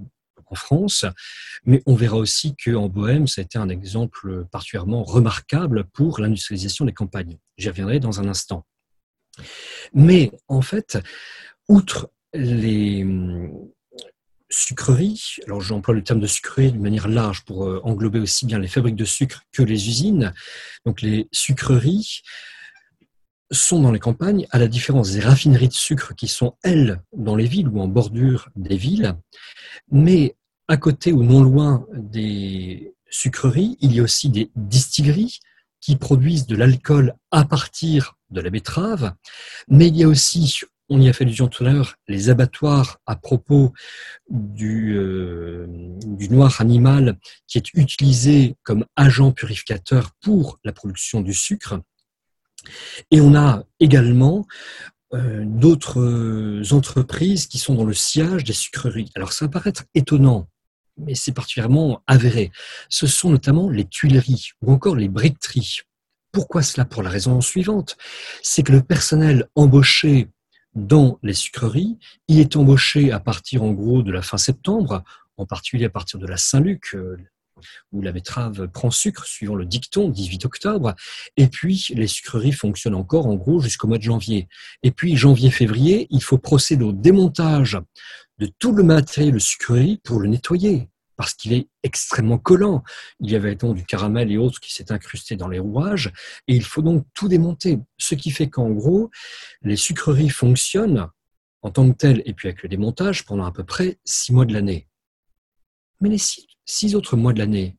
[0.47, 1.05] en France.
[1.65, 6.85] Mais on verra aussi qu'en Bohème, ça a été un exemple particulièrement remarquable pour l'industrialisation
[6.85, 7.39] des campagnes.
[7.59, 8.67] J'y reviendrai dans un instant.
[9.93, 10.99] Mais en fait,
[11.69, 13.07] outre les
[14.55, 18.59] sucreries, alors j'emploie le terme de sucrerie de manière large pour euh, englober aussi bien
[18.59, 20.33] les fabriques de sucre que les usines,
[20.85, 22.23] donc les sucreries
[23.51, 27.37] sont dans les campagnes, à la différence des raffineries de sucre qui sont, elles, dans
[27.37, 29.15] les villes ou en bordure des villes.
[29.91, 30.37] Mais
[30.69, 35.39] à côté ou non loin des sucreries, il y a aussi des distilleries
[35.81, 39.15] qui produisent de l'alcool à partir de la betterave.
[39.69, 42.99] Mais il y a aussi, on y a fait allusion tout à l'heure, les abattoirs
[43.07, 43.73] à propos
[44.29, 51.35] du, euh, du noir animal qui est utilisé comme agent purificateur pour la production du
[51.35, 51.81] sucre.
[53.11, 54.47] Et on a également
[55.13, 59.11] euh, d'autres entreprises qui sont dans le sillage des sucreries.
[59.15, 60.49] Alors ça va paraître étonnant
[60.97, 62.51] mais c'est particulièrement avéré.
[62.89, 65.81] Ce sont notamment les tuileries ou encore les briqueteries.
[66.33, 66.85] Pourquoi cela?
[66.85, 67.97] Pour la raison suivante,
[68.43, 70.29] c'est que le personnel embauché
[70.75, 71.99] dans les sucreries,
[72.29, 75.03] il est embauché à partir en gros de la fin septembre,
[75.37, 77.17] en particulier à partir de la Saint-Luc, euh,
[77.93, 80.95] où la betterave prend sucre, suivant le dicton, 18 octobre.
[81.37, 84.49] Et puis, les sucreries fonctionnent encore, en gros, jusqu'au mois de janvier.
[84.83, 87.79] Et puis, janvier-février, il faut procéder au démontage
[88.39, 92.83] de tout le matériel de sucrerie pour le nettoyer parce qu'il est extrêmement collant.
[93.21, 96.13] Il y avait donc du caramel et autres qui s'est incrusté dans les rouages,
[96.49, 97.79] et il faut donc tout démonter.
[97.99, 99.11] Ce qui fait qu'en gros,
[99.63, 101.09] les sucreries fonctionnent
[101.63, 104.45] en tant que telles, et puis avec le démontage, pendant à peu près six mois
[104.45, 104.87] de l'année.
[106.01, 106.21] Mais les
[106.67, 107.79] six, autres mois de l'année,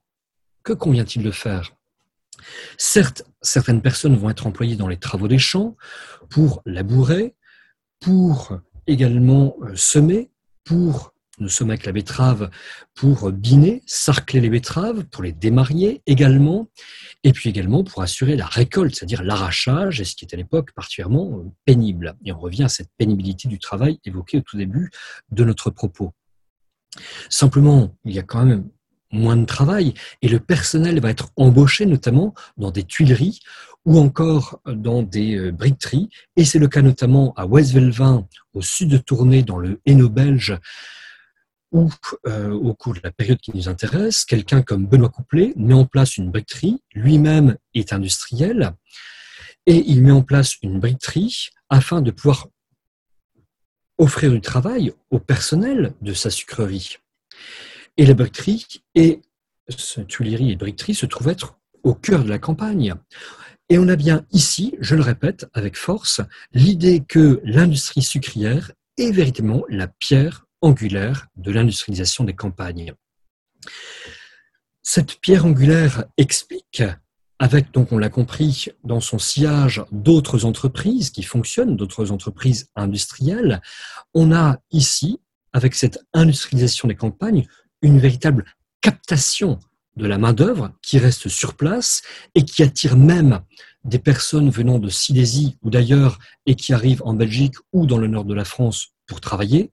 [0.63, 1.73] que convient-il de faire?
[2.77, 5.75] Certes, certaines personnes vont être employées dans les travaux des champs
[6.29, 7.35] pour labourer,
[7.99, 8.57] pour
[8.87, 10.31] également euh, semer,
[10.63, 12.49] pour nous sommes avec la betterave
[12.93, 16.69] pour biner, sarcler les betteraves, pour les démarier également,
[17.23, 20.71] et puis également pour assurer la récolte, c'est-à-dire l'arrachage, et ce qui est à l'époque
[20.73, 22.15] particulièrement pénible.
[22.25, 24.89] Et on revient à cette pénibilité du travail évoquée au tout début
[25.31, 26.13] de notre propos.
[27.29, 28.69] Simplement, il y a quand même
[29.11, 33.39] moins de travail et le personnel va être embauché notamment dans des tuileries
[33.85, 36.09] ou encore dans des euh, briqueteries.
[36.35, 40.57] Et c'est le cas notamment à Westvelvin, au sud de Tournai, dans le Hainaut belge,
[41.75, 41.91] où,
[42.25, 45.85] euh, au cours de la période qui nous intéresse, quelqu'un comme Benoît Couplet met en
[45.85, 48.71] place une briqueterie, lui-même est industriel,
[49.65, 52.47] et il met en place une briqueterie afin de pouvoir
[53.97, 56.97] offrir du travail au personnel de sa sucrerie.
[57.97, 59.21] Et la briqueterie et
[60.07, 62.93] Tuileries et briqueterie se trouvent être au cœur de la campagne.
[63.67, 66.21] Et on a bien ici, je le répète avec force,
[66.53, 72.93] l'idée que l'industrie sucrière est véritablement la pierre angulaire de l'industrialisation des campagnes.
[74.81, 76.83] Cette pierre angulaire explique,
[77.37, 83.61] avec, donc on l'a compris, dans son sillage d'autres entreprises qui fonctionnent, d'autres entreprises industrielles,
[84.13, 85.19] on a ici,
[85.53, 87.45] avec cette industrialisation des campagnes,
[87.81, 88.45] une véritable
[88.81, 89.59] captation
[89.95, 92.01] de la main-d'œuvre qui reste sur place
[92.33, 93.41] et qui attire même
[93.85, 98.07] des personnes venant de Silésie ou d'ailleurs et qui arrivent en Belgique ou dans le
[98.07, 99.71] nord de la France pour travailler.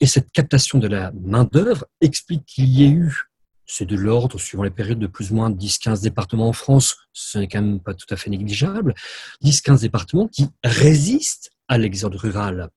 [0.00, 3.24] Et cette captation de la main-d'œuvre explique qu'il y ait eu,
[3.66, 7.38] c'est de l'ordre, suivant les périodes, de plus ou moins 10-15 départements en France, ce
[7.38, 8.94] n'est quand même pas tout à fait négligeable,
[9.42, 12.68] 10-15 départements qui résistent à l'exode rural.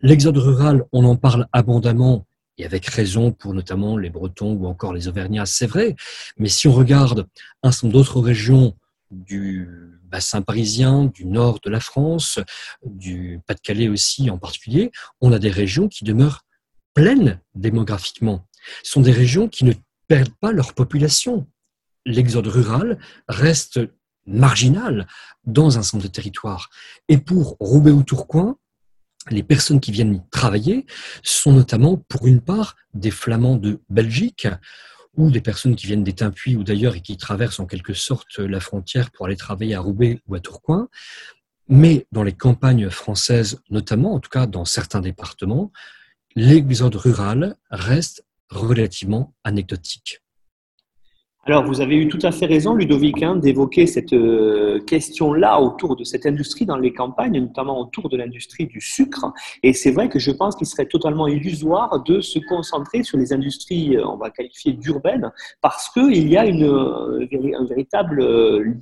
[0.00, 4.92] L'exode rural, on en parle abondamment et avec raison pour notamment les Bretons ou encore
[4.92, 5.94] les Auvergnats, c'est vrai.
[6.38, 7.28] Mais si on regarde
[7.62, 8.74] un certain nombre d'autres régions
[9.10, 12.38] du bassin parisien, du nord de la France,
[12.84, 14.90] du Pas-de-Calais aussi en particulier,
[15.20, 16.44] on a des régions qui demeurent
[16.94, 18.46] pleines démographiquement.
[18.82, 19.72] Ce sont des régions qui ne
[20.08, 21.46] perdent pas leur population.
[22.04, 22.98] L'exode rural
[23.28, 23.80] reste
[24.26, 25.06] marginal
[25.44, 26.70] dans un centre de territoire.
[27.08, 28.56] Et pour Roubaix ou Tourcoing,
[29.30, 30.86] les personnes qui viennent travailler
[31.22, 34.48] sont notamment, pour une part, des Flamands de Belgique
[35.18, 38.38] ou des personnes qui viennent des Timpuis ou d'ailleurs et qui traversent en quelque sorte
[38.38, 40.88] la frontière pour aller travailler à Roubaix ou à Tourcoing.
[41.68, 45.72] Mais dans les campagnes françaises, notamment, en tout cas dans certains départements,
[46.36, 50.22] l'exode rural reste relativement anecdotique.
[51.48, 55.96] Alors, vous avez eu tout à fait raison, Ludovic, hein, d'évoquer cette euh, question-là autour
[55.96, 59.32] de cette industrie dans les campagnes, notamment autour de l'industrie du sucre.
[59.62, 63.32] Et c'est vrai que je pense qu'il serait totalement illusoire de se concentrer sur les
[63.32, 65.32] industries, euh, on va qualifier d'urbaines,
[65.62, 67.26] parce qu'il y a une, euh,
[67.66, 68.22] véritable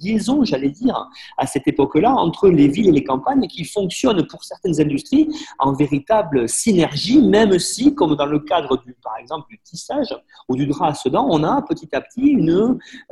[0.03, 1.09] liaison, j'allais dire,
[1.39, 5.29] à cette époque-là, entre les villes et les campagnes qui fonctionnent pour certaines industries
[5.61, 10.12] en véritable synergie, même si, comme dans le cadre, du, par exemple, du tissage
[10.49, 12.56] ou du drap à sedan, on a petit à petit une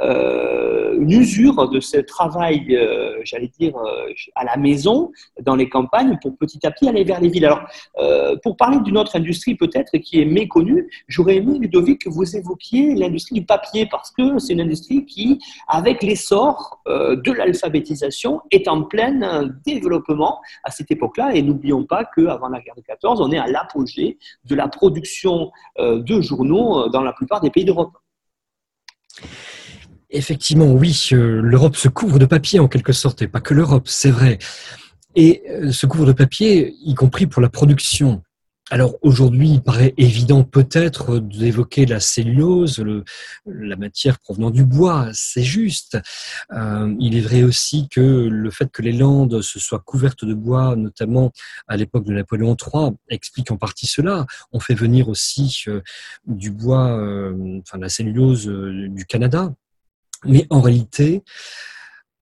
[0.00, 5.10] euh, une, usure de ce travail, euh, j'allais dire, euh, à la maison,
[5.42, 7.46] dans les campagnes, pour petit à petit aller vers les villes.
[7.46, 7.62] Alors,
[8.42, 12.94] pour parler d'une autre industrie peut-être qui est méconnue, j'aurais aimé, Ludovic, que vous évoquiez
[12.94, 15.38] l'industrie du papier, parce que c'est une industrie qui,
[15.68, 21.34] avec l'essor de l'alphabétisation, est en plein développement à cette époque-là.
[21.34, 25.50] Et n'oublions pas qu'avant la guerre de 14, on est à l'apogée de la production
[25.78, 27.92] de journaux dans la plupart des pays d'Europe.
[30.10, 33.88] Effectivement, oui, euh, l'Europe se couvre de papier en quelque sorte, et pas que l'Europe,
[33.88, 34.38] c'est vrai.
[35.16, 38.22] Et euh, se couvre de papier, y compris pour la production.
[38.70, 42.82] Alors aujourd'hui, il paraît évident peut-être d'évoquer la cellulose,
[43.44, 45.98] la matière provenant du bois, c'est juste.
[46.52, 50.32] Euh, il est vrai aussi que le fait que les Landes se soient couvertes de
[50.32, 51.30] bois, notamment
[51.68, 54.24] à l'époque de Napoléon III, explique en partie cela.
[54.52, 55.64] On fait venir aussi
[56.26, 56.98] du bois,
[57.60, 59.52] enfin la cellulose du Canada,
[60.24, 61.22] mais en réalité,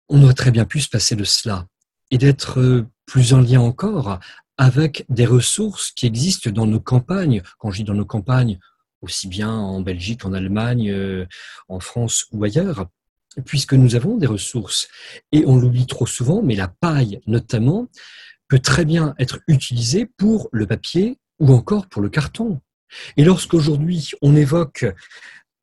[0.09, 1.67] on aurait très bien pu se passer de cela
[2.11, 4.21] et d'être euh, plus en lien encore
[4.59, 7.43] avec des ressources qui existent dans nos campagnes.
[7.59, 8.59] Quand je dis dans nos campagnes,
[9.01, 11.27] aussi bien en Belgique, en Allemagne, euh,
[11.69, 12.87] en France ou ailleurs,
[13.45, 14.89] puisque nous avons des ressources.
[15.33, 17.89] Et on l'oublie trop souvent, mais la paille notamment
[18.49, 22.61] peut très bien être utilisée pour le papier ou encore pour le carton.
[23.17, 24.85] Et lorsqu'aujourd'hui on évoque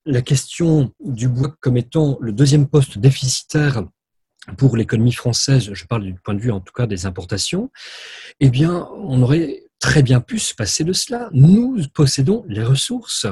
[0.06, 3.84] la question du bois comme étant le deuxième poste déficitaire
[4.58, 7.72] pour l'économie française, je parle du point de vue en tout cas des importations,
[8.40, 11.30] eh bien, on aurait très bien pu se passer de cela.
[11.34, 13.28] Nous possédons les ressources.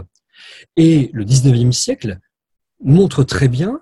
[0.76, 2.20] Et le 19e siècle
[2.84, 3.82] montre très bien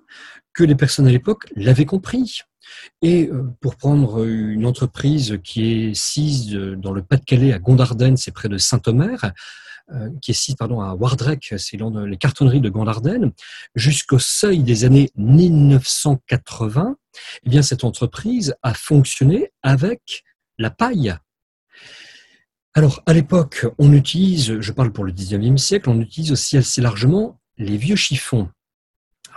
[0.53, 2.39] que les personnes à l'époque l'avaient compris.
[3.01, 8.31] Et euh, pour prendre une entreprise qui est sise dans le Pas-de-Calais, à Gondardenne, c'est
[8.31, 9.29] près de Saint-Omer, euh,
[10.21, 13.31] qui est site pardon, à Wardrek, c'est les cartonneries de Gondardenne,
[13.75, 16.97] jusqu'au seuil des années 1980,
[17.43, 20.23] eh bien, cette entreprise a fonctionné avec
[20.57, 21.15] la paille.
[22.73, 26.81] Alors, à l'époque, on utilise, je parle pour le 19e siècle, on utilise aussi assez
[26.81, 28.49] largement les vieux chiffons.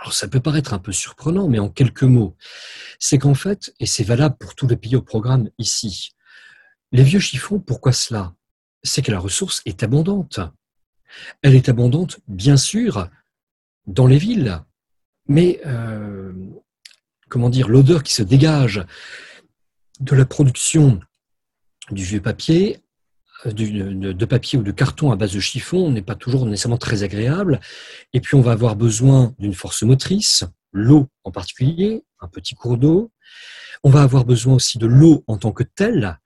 [0.01, 2.35] Alors, ça peut paraître un peu surprenant, mais en quelques mots,
[2.99, 6.11] c'est qu'en fait, et c'est valable pour tous les pays au programme ici,
[6.91, 8.33] les vieux chiffons, pourquoi cela?
[8.83, 10.39] C'est que la ressource est abondante.
[11.41, 13.09] Elle est abondante, bien sûr,
[13.87, 14.61] dans les villes,
[15.27, 16.33] mais euh,
[17.29, 18.85] comment dire, l'odeur qui se dégage
[19.99, 20.99] de la production
[21.91, 22.81] du vieux papier,
[23.45, 27.03] euh, de, papier ou de carton à base de chiffon n'est pas toujours nécessairement très
[27.03, 27.59] agréable.
[28.13, 32.77] Et puis on va avoir besoin d'une force motrice, l'eau en particulier, un petit cours
[32.77, 33.11] d'eau.
[33.83, 36.19] On va avoir besoin aussi de l'eau en tant que telle,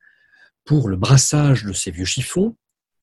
[0.65, 2.55] pour le brassage de ces vieux chiffons,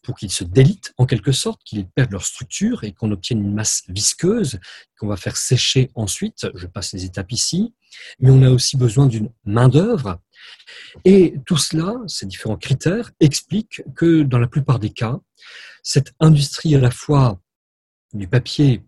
[0.03, 3.55] pour qu'ils se délitent en quelque sorte, qu'ils perdent leur structure et qu'on obtienne une
[3.55, 4.59] masse visqueuse
[4.99, 6.47] qu'on va faire sécher ensuite.
[6.55, 7.75] Je passe les étapes ici.
[8.19, 10.21] Mais on a aussi besoin d'une main-d'œuvre.
[11.05, 15.19] Et tout cela, ces différents critères, expliquent que dans la plupart des cas,
[15.83, 17.41] cette industrie à la fois
[18.13, 18.83] du papier,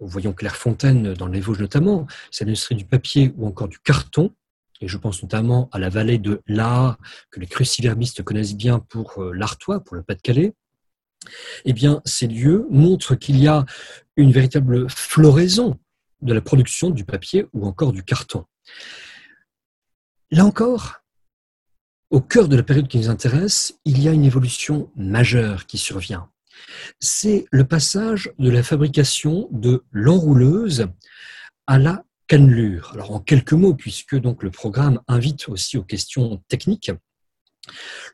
[0.00, 4.34] voyons Clairefontaine dans les Vosges notamment, cette industrie du papier ou encore du carton,
[4.80, 6.98] et je pense notamment à la vallée de l'A,
[7.30, 10.54] que les cruciverbistes connaissent bien pour euh, l'Artois, pour le Pas-de-Calais,
[11.64, 13.64] eh bien, ces lieux montrent qu'il y a
[14.16, 15.78] une véritable floraison
[16.22, 18.44] de la production du papier ou encore du carton.
[20.30, 21.00] Là encore,
[22.10, 25.78] au cœur de la période qui nous intéresse, il y a une évolution majeure qui
[25.78, 26.30] survient.
[27.00, 30.88] C'est le passage de la fabrication de l'enrouleuse
[31.66, 32.92] à la cannelure.
[32.92, 36.92] Alors en quelques mots, puisque donc le programme invite aussi aux questions techniques.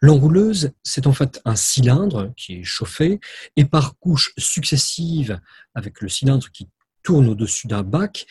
[0.01, 3.21] L'enrouleuse, c'est en fait un cylindre qui est chauffé
[3.57, 5.41] et par couches successives
[5.75, 6.69] avec le cylindre qui
[7.03, 8.27] tourne au-dessus d'un bac,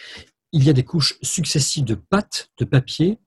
[0.53, 3.17] il y a des couches successives de pâte de papier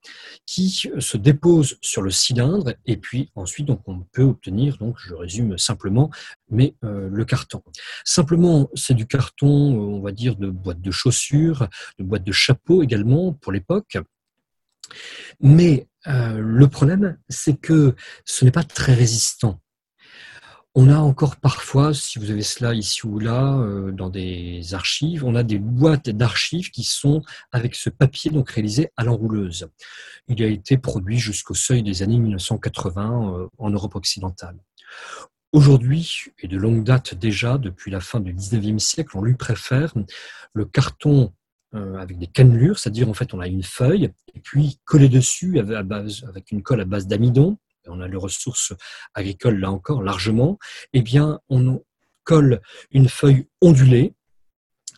[0.46, 5.58] qui se déposent sur le cylindre et puis ensuite on peut obtenir donc je résume
[5.58, 6.10] simplement
[6.48, 7.62] mais euh, le carton.
[8.04, 11.68] Simplement c'est du carton on va dire de boîte de chaussures,
[11.98, 13.98] de boîte de chapeaux également pour l'époque.
[15.40, 19.60] Mais euh, le problème c'est que ce n'est pas très résistant.
[20.78, 25.24] On a encore parfois, si vous avez cela ici ou là, euh, dans des archives,
[25.24, 29.70] on a des boîtes d'archives qui sont avec ce papier donc réalisé à l'enrouleuse.
[30.28, 34.58] Il a été produit jusqu'au seuil des années 1980 euh, en Europe occidentale.
[35.50, 39.94] Aujourd'hui, et de longue date déjà, depuis la fin du 19e siècle, on lui préfère
[40.52, 41.32] le carton
[41.74, 45.58] euh, avec des cannelures, c'est-à-dire en fait on a une feuille et puis collé dessus
[45.58, 47.56] avec une colle à base d'amidon
[47.88, 48.72] on a les ressources
[49.14, 50.58] agricoles là encore largement,
[50.92, 51.82] eh bien, on
[52.24, 52.60] colle
[52.90, 54.14] une feuille ondulée.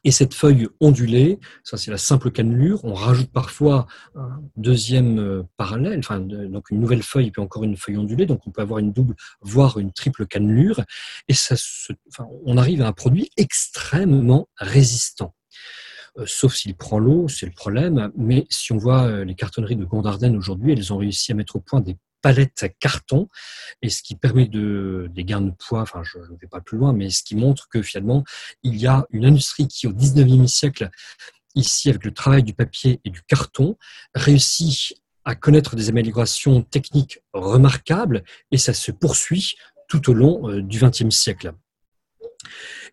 [0.04, 5.42] Et cette feuille ondulée, ça c'est la simple cannelure, on rajoute parfois un deuxième euh,
[5.56, 8.62] parallèle, enfin, donc une nouvelle feuille et puis encore une feuille ondulée, donc on peut
[8.62, 10.82] avoir une double, voire une triple cannelure,
[11.26, 11.56] et ça
[12.44, 15.34] on arrive à un produit extrêmement résistant
[16.18, 18.10] euh, sauf s'il prend l'eau, c'est le problème.
[18.16, 21.56] Mais si on voit euh, les cartonneries de Gondardenne aujourd'hui, elles ont réussi à mettre
[21.56, 23.28] au point des palette carton,
[23.82, 26.78] et ce qui permet de, des gains de poids, enfin je ne vais pas plus
[26.78, 28.24] loin, mais ce qui montre que finalement,
[28.62, 30.90] il y a une industrie qui au 19e siècle,
[31.54, 33.76] ici avec le travail du papier et du carton,
[34.14, 34.94] réussit
[35.24, 39.56] à connaître des améliorations techniques remarquables, et ça se poursuit
[39.88, 41.52] tout au long euh, du XXe siècle.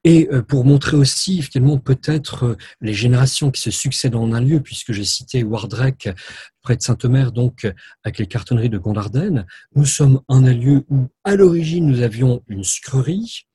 [0.03, 4.41] Et euh, pour montrer aussi finalement peut-être euh, les générations qui se succèdent en un
[4.41, 6.09] lieu, puisque j'ai cité Wardrec
[6.61, 7.71] près de Saint-Omer, donc
[8.03, 12.43] avec les cartonneries de Gondardenne, nous sommes en un lieu où à l'origine nous avions
[12.47, 13.45] une sucrerie,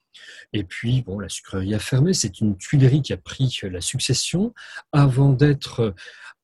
[0.53, 2.12] et puis, bon, la sucrerie a fermé.
[2.12, 4.53] C'est une tuilerie qui a pris la succession
[4.93, 5.95] avant d'être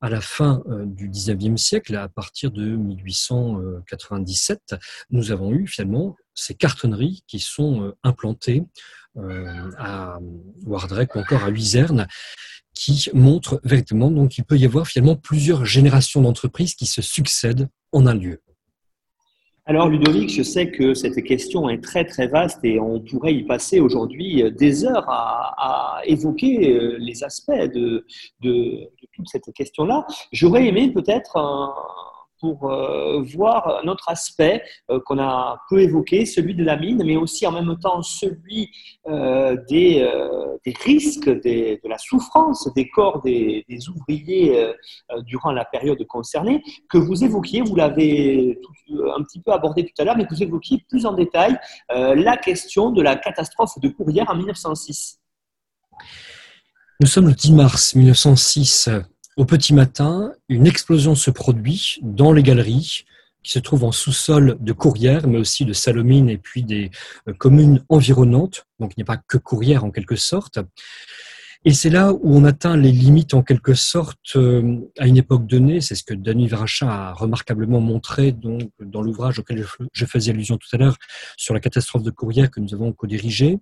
[0.00, 4.74] à la fin euh, du 19e siècle, à partir de 1897,
[5.10, 8.64] nous avons eu finalement ces cartonneries qui sont implantées euh,
[9.78, 10.18] à
[10.66, 12.06] Wardrek ou encore à Luzerne,
[12.74, 17.68] qui montrent véritablement donc il peut y avoir finalement plusieurs générations d'entreprises qui se succèdent
[17.92, 18.42] en un lieu.
[19.68, 23.42] Alors Ludovic, je sais que cette question est très très vaste et on pourrait y
[23.42, 28.06] passer aujourd'hui des heures à, évoquer euh, les aspects de,
[28.42, 30.06] de, toute cette question-là.
[30.30, 31.36] J'aurais aimé peut-être
[32.40, 37.16] pour euh, voir notre aspect euh, qu'on a peu évoqué, celui de la mine, mais
[37.16, 38.70] aussi en même temps celui
[39.08, 40.06] euh, des,
[40.84, 44.72] risques, de la souffrance des corps des, ouvriers
[45.24, 48.58] durant la période concernée, que vous évoquiez, vous l'avez
[48.90, 51.56] un petit peu abordé tout à l'heure, mais vous évoquiez plus en détail
[51.88, 55.20] la question de la catastrophe de Courrières en 1906.
[57.00, 58.88] Nous sommes le 10 mars 1906.
[59.36, 63.04] Au petit matin, une explosion se produit dans les galeries
[63.42, 66.90] qui se trouvent en sous-sol de Courrières, mais aussi de Salomine et puis des
[67.28, 68.66] euh, communes environnantes.
[68.80, 70.58] Donc il n'y a pas que Courrières en quelque sorte.
[71.66, 75.46] Et c'est là où on atteint les limites en quelque sorte euh, à une époque
[75.46, 75.82] donnée.
[75.82, 80.68] C'est ce que Denis Verachin a remarquablement montré dans l'ouvrage auquel je faisais allusion tout
[80.72, 80.96] à l'heure
[81.36, 83.58] sur la catastrophe de Courrières que nous avons co-dirigé.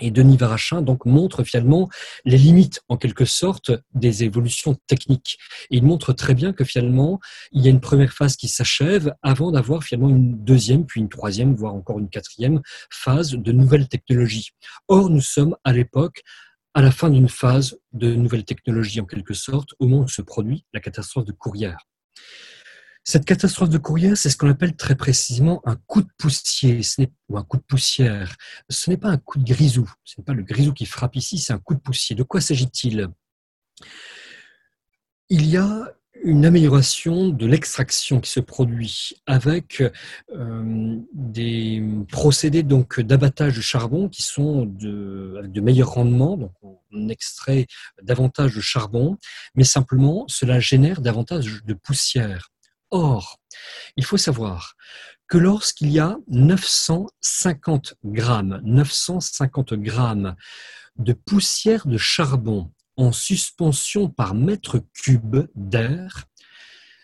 [0.00, 1.88] Et Denis Varachin donc montre finalement
[2.24, 5.38] les limites en quelque sorte des évolutions techniques.
[5.70, 7.20] Il montre très bien que finalement
[7.52, 11.08] il y a une première phase qui s'achève avant d'avoir finalement une deuxième, puis une
[11.08, 14.50] troisième, voire encore une quatrième phase de nouvelles technologies.
[14.88, 16.22] Or nous sommes à l'époque
[16.74, 20.22] à la fin d'une phase de nouvelles technologies en quelque sorte, au moment où se
[20.22, 21.86] produit la catastrophe de Courrières.
[23.06, 26.80] Cette catastrophe de courrier, c'est ce qu'on appelle très précisément un coup de poussière
[27.28, 28.34] ou un coup de poussière.
[28.70, 31.36] Ce n'est pas un coup de grisou, ce n'est pas le grisou qui frappe ici,
[31.36, 32.16] c'est un coup de poussière.
[32.16, 33.08] De quoi s'agit-il?
[35.28, 35.92] Il y a
[36.22, 39.82] une amélioration de l'extraction qui se produit avec
[40.32, 47.08] euh, des procédés donc d'abattage de charbon qui sont de, de meilleurs rendements, donc on
[47.10, 47.66] extrait
[48.02, 49.18] davantage de charbon,
[49.54, 52.53] mais simplement cela génère davantage de poussière.
[52.94, 53.40] Or,
[53.96, 54.76] il faut savoir
[55.26, 60.36] que lorsqu'il y a 950 grammes, 950 grammes
[60.94, 66.26] de poussière de charbon en suspension par mètre cube d'air,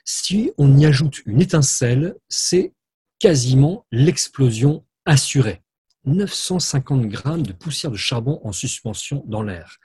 [0.05, 2.73] si on y ajoute une étincelle, c'est
[3.19, 5.61] quasiment l'explosion assurée.
[6.05, 9.79] 950 grammes de poussière de charbon en suspension dans l'air.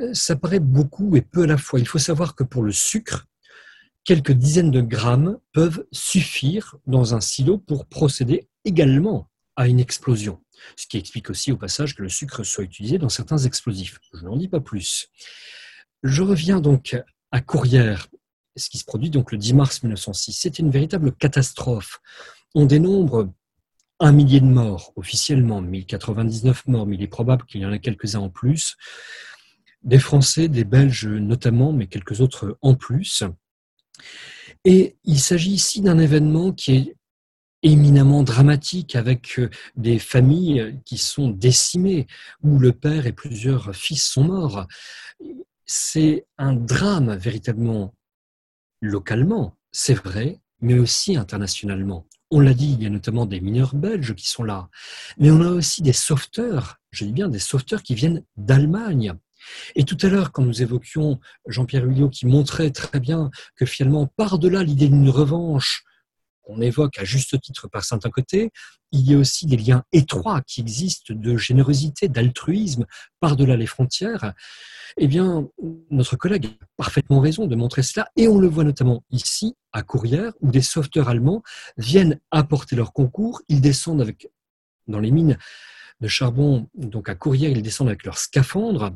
[0.00, 1.80] Euh, ça paraît beaucoup et peu à la fois.
[1.80, 3.26] Il faut savoir que pour le sucre,
[4.04, 10.40] quelques dizaines de grammes peuvent suffire dans un silo pour procéder également à une explosion.
[10.76, 13.98] Ce qui explique aussi au passage que le sucre soit utilisé dans certains explosifs.
[14.12, 15.08] Je n'en dis pas plus.
[16.02, 16.96] Je reviens donc
[17.30, 18.08] à Courrières,
[18.56, 20.32] ce qui se produit donc le 10 mars 1906.
[20.32, 22.00] C'est une véritable catastrophe.
[22.54, 23.32] On dénombre
[24.00, 27.78] un millier de morts officiellement, 1099 morts, mais il est probable qu'il y en a
[27.78, 28.76] quelques-uns en plus.
[29.82, 33.24] Des Français, des Belges notamment, mais quelques autres en plus.
[34.64, 36.96] Et il s'agit ici d'un événement qui est
[37.62, 39.40] éminemment dramatique avec
[39.74, 42.06] des familles qui sont décimées,
[42.42, 44.66] où le père et plusieurs fils sont morts.
[45.64, 47.94] C'est un drame véritablement
[48.82, 52.06] localement, c'est vrai, mais aussi internationalement.
[52.30, 54.68] On l'a dit, il y a notamment des mineurs belges qui sont là,
[55.18, 59.14] mais on a aussi des sauveteurs, je dis bien des sauveteurs qui viennent d'Allemagne.
[59.74, 64.06] Et tout à l'heure, quand nous évoquions Jean-Pierre Hulliot qui montrait très bien que finalement,
[64.06, 65.84] par-delà l'idée d'une revanche
[66.42, 68.50] qu'on évoque à juste titre par certains côtés,
[68.92, 72.86] il y a aussi des liens étroits qui existent de générosité, d'altruisme
[73.18, 74.34] par-delà les frontières.
[74.98, 75.48] Eh bien,
[75.90, 79.82] notre collègue a parfaitement raison de montrer cela, et on le voit notamment ici, à
[79.82, 81.42] Courrières, où des sauveteurs allemands
[81.76, 83.42] viennent apporter leur concours.
[83.48, 84.28] Ils descendent avec,
[84.86, 85.38] dans les mines
[86.00, 88.92] de charbon, donc à Courrières, ils descendent avec leurs scaphandres,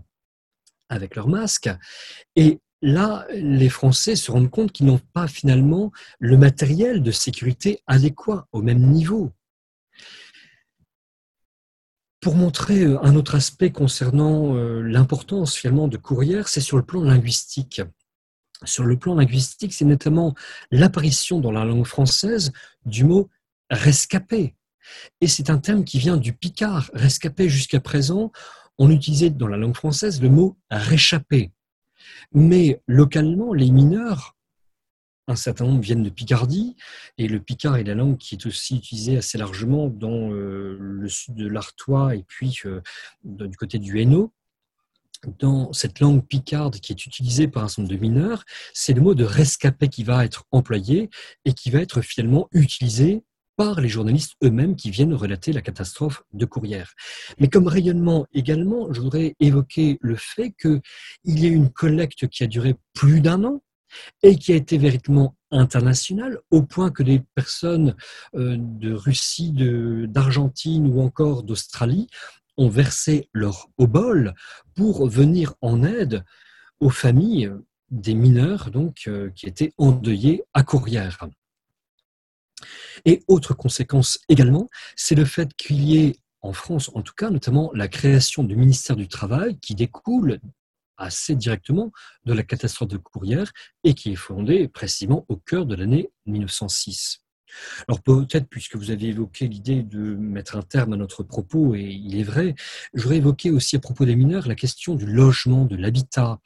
[0.89, 1.70] avec leurs masques,
[2.36, 7.80] et là, les Français se rendent compte qu'ils n'ont pas finalement le matériel de sécurité
[7.86, 9.32] adéquat au même niveau.
[12.20, 16.82] Pour montrer euh, un autre aspect concernant euh, l'importance finalement de Courrières, c'est sur le
[16.82, 17.80] plan linguistique.
[18.64, 20.34] Sur le plan linguistique, c'est notamment
[20.72, 22.53] l'apparition dans la langue française
[22.84, 23.30] du mot
[23.70, 24.57] rescapé.
[25.20, 26.91] Et c'est un terme qui vient du picard.
[26.93, 28.32] Rescapé jusqu'à présent,
[28.79, 31.53] on utilisait dans la langue française le mot réchappé.
[32.33, 34.37] Mais localement, les mineurs,
[35.26, 36.76] un certain nombre viennent de Picardie,
[37.18, 41.09] et le picard est la langue qui est aussi utilisée assez largement dans euh, le
[41.09, 42.81] sud de l'Artois et puis euh,
[43.24, 44.33] du côté du Hainaut.
[45.41, 49.01] Dans cette langue picarde qui est utilisée par un certain nombre de mineurs, c'est le
[49.01, 51.11] mot de rescapé qui va être employé
[51.45, 53.24] et qui va être finalement utilisé
[53.59, 56.94] par les journalistes eux-mêmes qui viennent relater la catastrophe de Courrières.
[57.40, 60.80] Mais comme rayonnement également, je voudrais évoquer le fait qu'il
[61.24, 63.61] y a une collecte qui a duré plus d'un an
[64.22, 67.96] et qui a été véritablement internationale au point que des personnes
[68.36, 72.06] euh, de Russie, d'Argentine ou encore d'Australie
[72.59, 74.34] ont versé leur obol
[74.76, 76.24] pour venir en aide
[76.78, 77.50] aux familles
[77.90, 81.18] des mineurs donc euh, qui étaient endeuillés à Courrières.
[83.04, 87.30] Et autre conséquence également, c'est le fait qu'il y ait en France, en tout cas,
[87.30, 90.40] notamment la création du ministère du Travail qui découle
[90.96, 91.92] assez directement
[92.24, 93.52] de la catastrophe de Courrières
[93.84, 97.22] et qui est fondée précisément au cœur de l'année 1906.
[97.86, 101.82] Alors peut-être, puisque vous avez évoqué l'idée de mettre un terme à notre propos, et
[101.82, 102.54] il est vrai,
[102.92, 106.40] j'aurais évoqué aussi à propos des mineurs la question du logement, de l'habitat.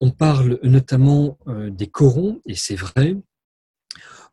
[0.00, 3.16] On parle notamment euh, des corons, et c'est vrai,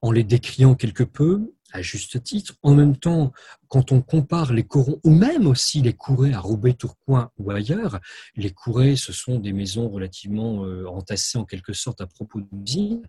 [0.01, 2.53] en les décriant quelque peu, à juste titre.
[2.63, 3.31] En même temps,
[3.67, 7.99] quand on compare les corons, ou même aussi les courets à Roubaix, Tourcoing ou ailleurs,
[8.35, 13.03] les courets, ce sont des maisons relativement euh, entassées en quelque sorte à propos d'usines.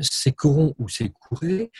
[0.00, 1.70] Ces corons ou ces courets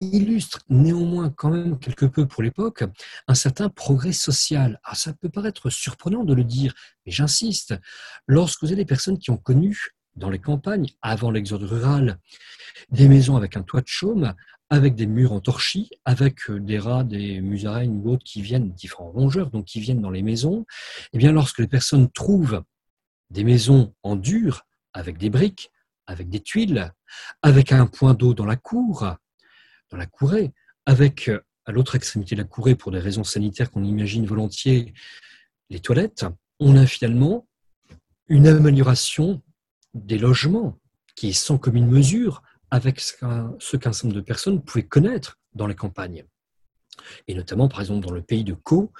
[0.00, 2.82] illustrent néanmoins quand même quelque peu pour l'époque
[3.28, 4.80] un certain progrès social.
[4.94, 6.74] Ça peut paraître surprenant de le dire,
[7.06, 7.74] mais j'insiste,
[8.26, 12.18] lorsque vous avez des personnes qui ont connu dans les campagnes, avant l'exode rural,
[12.90, 14.34] des maisons avec un toit de chaume,
[14.70, 18.72] avec des murs en torchis, avec euh, des rats, des musaraignes ou autres qui viennent,
[18.72, 22.62] différents rongeurs, donc qui viennent dans les maisons, et eh bien lorsque les personnes trouvent
[23.30, 25.70] des maisons en dur, avec des briques,
[26.06, 26.92] avec des tuiles,
[27.42, 29.06] avec un point d'eau dans la cour,
[29.90, 30.52] dans la courée,
[30.86, 34.94] avec euh, à l'autre extrémité de la courée, pour des raisons sanitaires qu'on imagine volontiers,
[35.70, 36.26] les toilettes,
[36.60, 37.46] on a finalement
[38.28, 39.42] une amélioration
[39.94, 40.78] des logements
[41.14, 45.74] qui est sans commune mesure avec ce qu'un certain de personnes pouvaient connaître dans les
[45.74, 46.24] campagnes.
[47.28, 48.92] Et notamment, par exemple, dans le pays de Caux,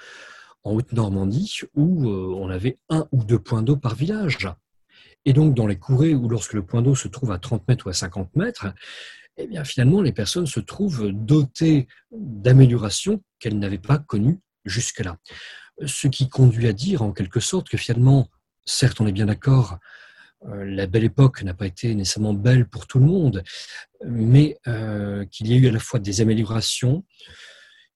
[0.63, 4.49] en Haute-Normandie, où euh, on avait un ou deux points d'eau par village.
[5.25, 7.87] Et donc, dans les courées où lorsque le point d'eau se trouve à 30 mètres
[7.87, 8.67] ou à 50 mètres,
[9.37, 15.17] eh bien, finalement, les personnes se trouvent dotées d'améliorations qu'elles n'avaient pas connues jusque-là.
[15.85, 18.29] Ce qui conduit à dire, en quelque sorte, que finalement,
[18.65, 19.79] certes, on est bien d'accord,
[20.47, 23.43] la belle époque n'a pas été nécessairement belle pour tout le monde,
[24.05, 27.03] mais euh, qu'il y a eu à la fois des améliorations,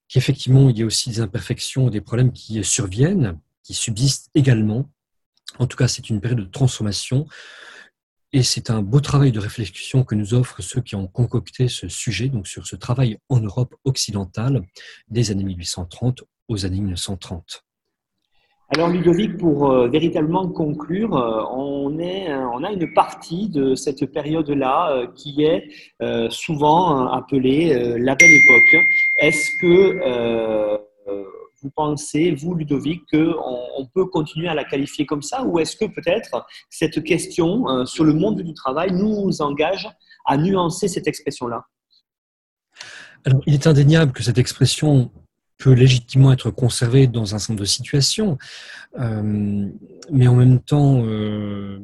[0.08, 4.90] qu'effectivement il y a aussi des imperfections, des problèmes qui surviennent, qui subsistent également.
[5.58, 7.26] En tout cas, c'est une période de transformation
[8.32, 11.88] et c'est un beau travail de réflexion que nous offrent ceux qui ont concocté ce
[11.88, 14.62] sujet, donc sur ce travail en Europe occidentale
[15.08, 17.64] des années 1830 aux années 1930.
[18.70, 25.06] Alors Ludovic, pour euh, véritablement conclure, euh, euh, on a une partie de cette période-là
[25.14, 25.68] qui est
[26.30, 28.84] souvent appelée la belle époque.
[29.16, 30.78] Est-ce que
[31.60, 33.34] vous pensez, vous Ludovic, qu'on
[33.78, 38.04] on peut continuer à la qualifier comme ça ou est-ce que peut-être cette question sur
[38.04, 39.88] le monde du travail nous engage
[40.24, 41.64] à nuancer cette expression-là?
[43.24, 45.10] Alors, il est indéniable que cette expression
[45.58, 48.38] peut légitimement être conservée dans un centre de situation,
[48.98, 49.68] euh,
[50.10, 51.78] mais en même temps, euh,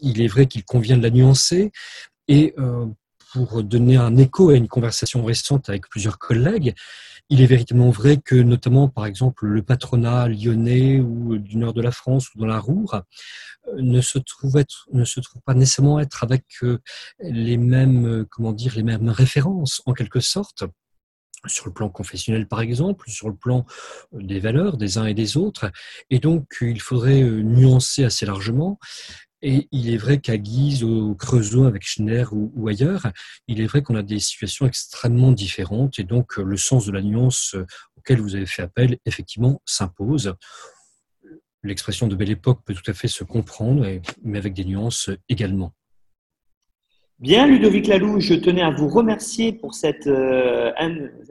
[0.00, 1.72] il est vrai qu'il convient de la nuancer.
[2.28, 2.86] Et euh,
[3.32, 6.74] pour donner un écho à une conversation récente avec plusieurs collègues,
[7.28, 11.82] il est véritablement vrai que, notamment, par exemple, le patronat lyonnais ou du nord de
[11.82, 13.02] la France ou dans la Roure
[13.76, 16.44] ne se trouve être, ne se trouve pas nécessairement être avec
[17.20, 20.64] les mêmes, comment dire, les mêmes références en quelque sorte
[21.46, 23.64] sur le plan confessionnel par exemple, sur le plan
[24.14, 25.70] euh, des valeurs des uns et des autres.
[26.10, 28.78] Et donc, il faudrait euh, nuancer assez largement.
[29.40, 33.06] Et il est vrai qu'à Guise, au Creusot, avec Schneider ou, ailleurs,
[33.46, 36.00] il est vrai qu'on a des situations extrêmement différentes.
[36.00, 37.54] Et donc, euh, le sens de la nuance
[37.96, 40.34] auquel vous avez fait appel, effectivement, s'impose.
[41.62, 43.86] L'expression de belle époque peut tout à fait se comprendre,
[44.22, 45.72] mais avec des nuances également.
[47.20, 50.70] Bien, Ludovic Lalou, je tenais à vous remercier pour cette euh,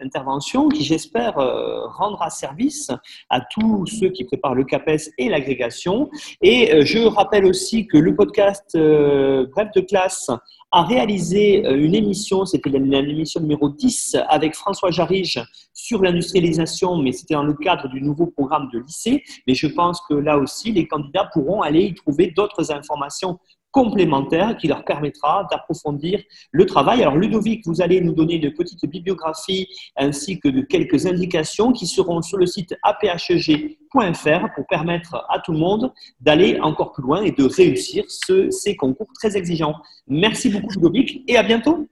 [0.01, 2.91] intervention qui, j'espère, euh, rendra service
[3.29, 6.09] à tous ceux qui préparent le CAPES et l'agrégation.
[6.41, 10.29] Et euh, je rappelle aussi que le podcast Bref de classe
[10.73, 15.41] a réalisé une émission, c'était l'émission numéro 10 avec François Jarige
[15.73, 19.23] sur l'industrialisation, mais c'était dans le cadre du nouveau programme de lycée.
[19.47, 23.39] Mais je pense que là aussi, les candidats pourront aller y trouver d'autres informations
[23.77, 26.19] complémentaire qui leur permettra d'approfondir
[26.49, 27.03] le travail.
[27.03, 31.85] Alors Ludovic, vous allez nous donner une petite bibliographie ainsi que de quelques indications qui
[31.85, 37.21] seront sur le site aphg.fr pour permettre à tout le monde d'aller encore plus loin
[37.21, 39.75] et de réussir ces concours très exigeants.
[40.07, 41.87] Merci beaucoup Ludovic et à bientôt.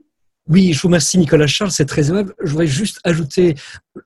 [0.48, 2.36] Oui, je vous remercie Nicolas Charles, c'est très aimable.
[2.44, 3.56] Je voudrais juste ajouter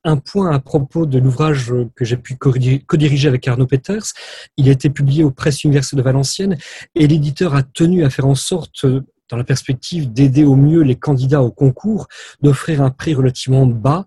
[0.06, 4.14] un point à propos de l'ouvrage que j'ai pu co-diriger avec Arnaud Peters.
[4.56, 6.58] Il a été publié aux presses universitaires de Valenciennes
[6.96, 10.96] et l'éditeur a tenu à faire en sorte, dans la perspective d'aider au mieux les
[10.96, 12.08] candidats au concours,
[12.42, 14.06] d'offrir un prix relativement bas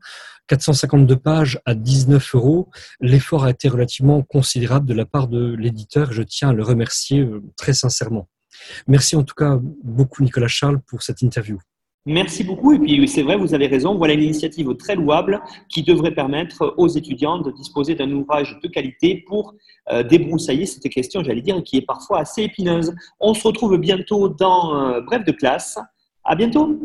[0.48, 2.70] 452 pages à 19 euros.
[3.00, 6.12] L'effort a été relativement considérable de la part de l'éditeur.
[6.12, 8.28] Je tiens à le remercier euh, très sincèrement.
[8.86, 11.58] Merci en tout cas beaucoup Nicolas Charles pour cette interview.
[12.04, 12.72] Merci beaucoup.
[12.72, 13.94] Et puis, c'est vrai, vous avez raison.
[13.94, 18.68] Voilà une initiative très louable qui devrait permettre aux étudiants de disposer d'un ouvrage de
[18.68, 19.54] qualité pour
[19.92, 22.92] euh, débroussailler cette question, j'allais dire, qui est parfois assez épineuse.
[23.20, 25.78] On se retrouve bientôt dans euh, Bref de classe.
[26.24, 26.78] À bientôt.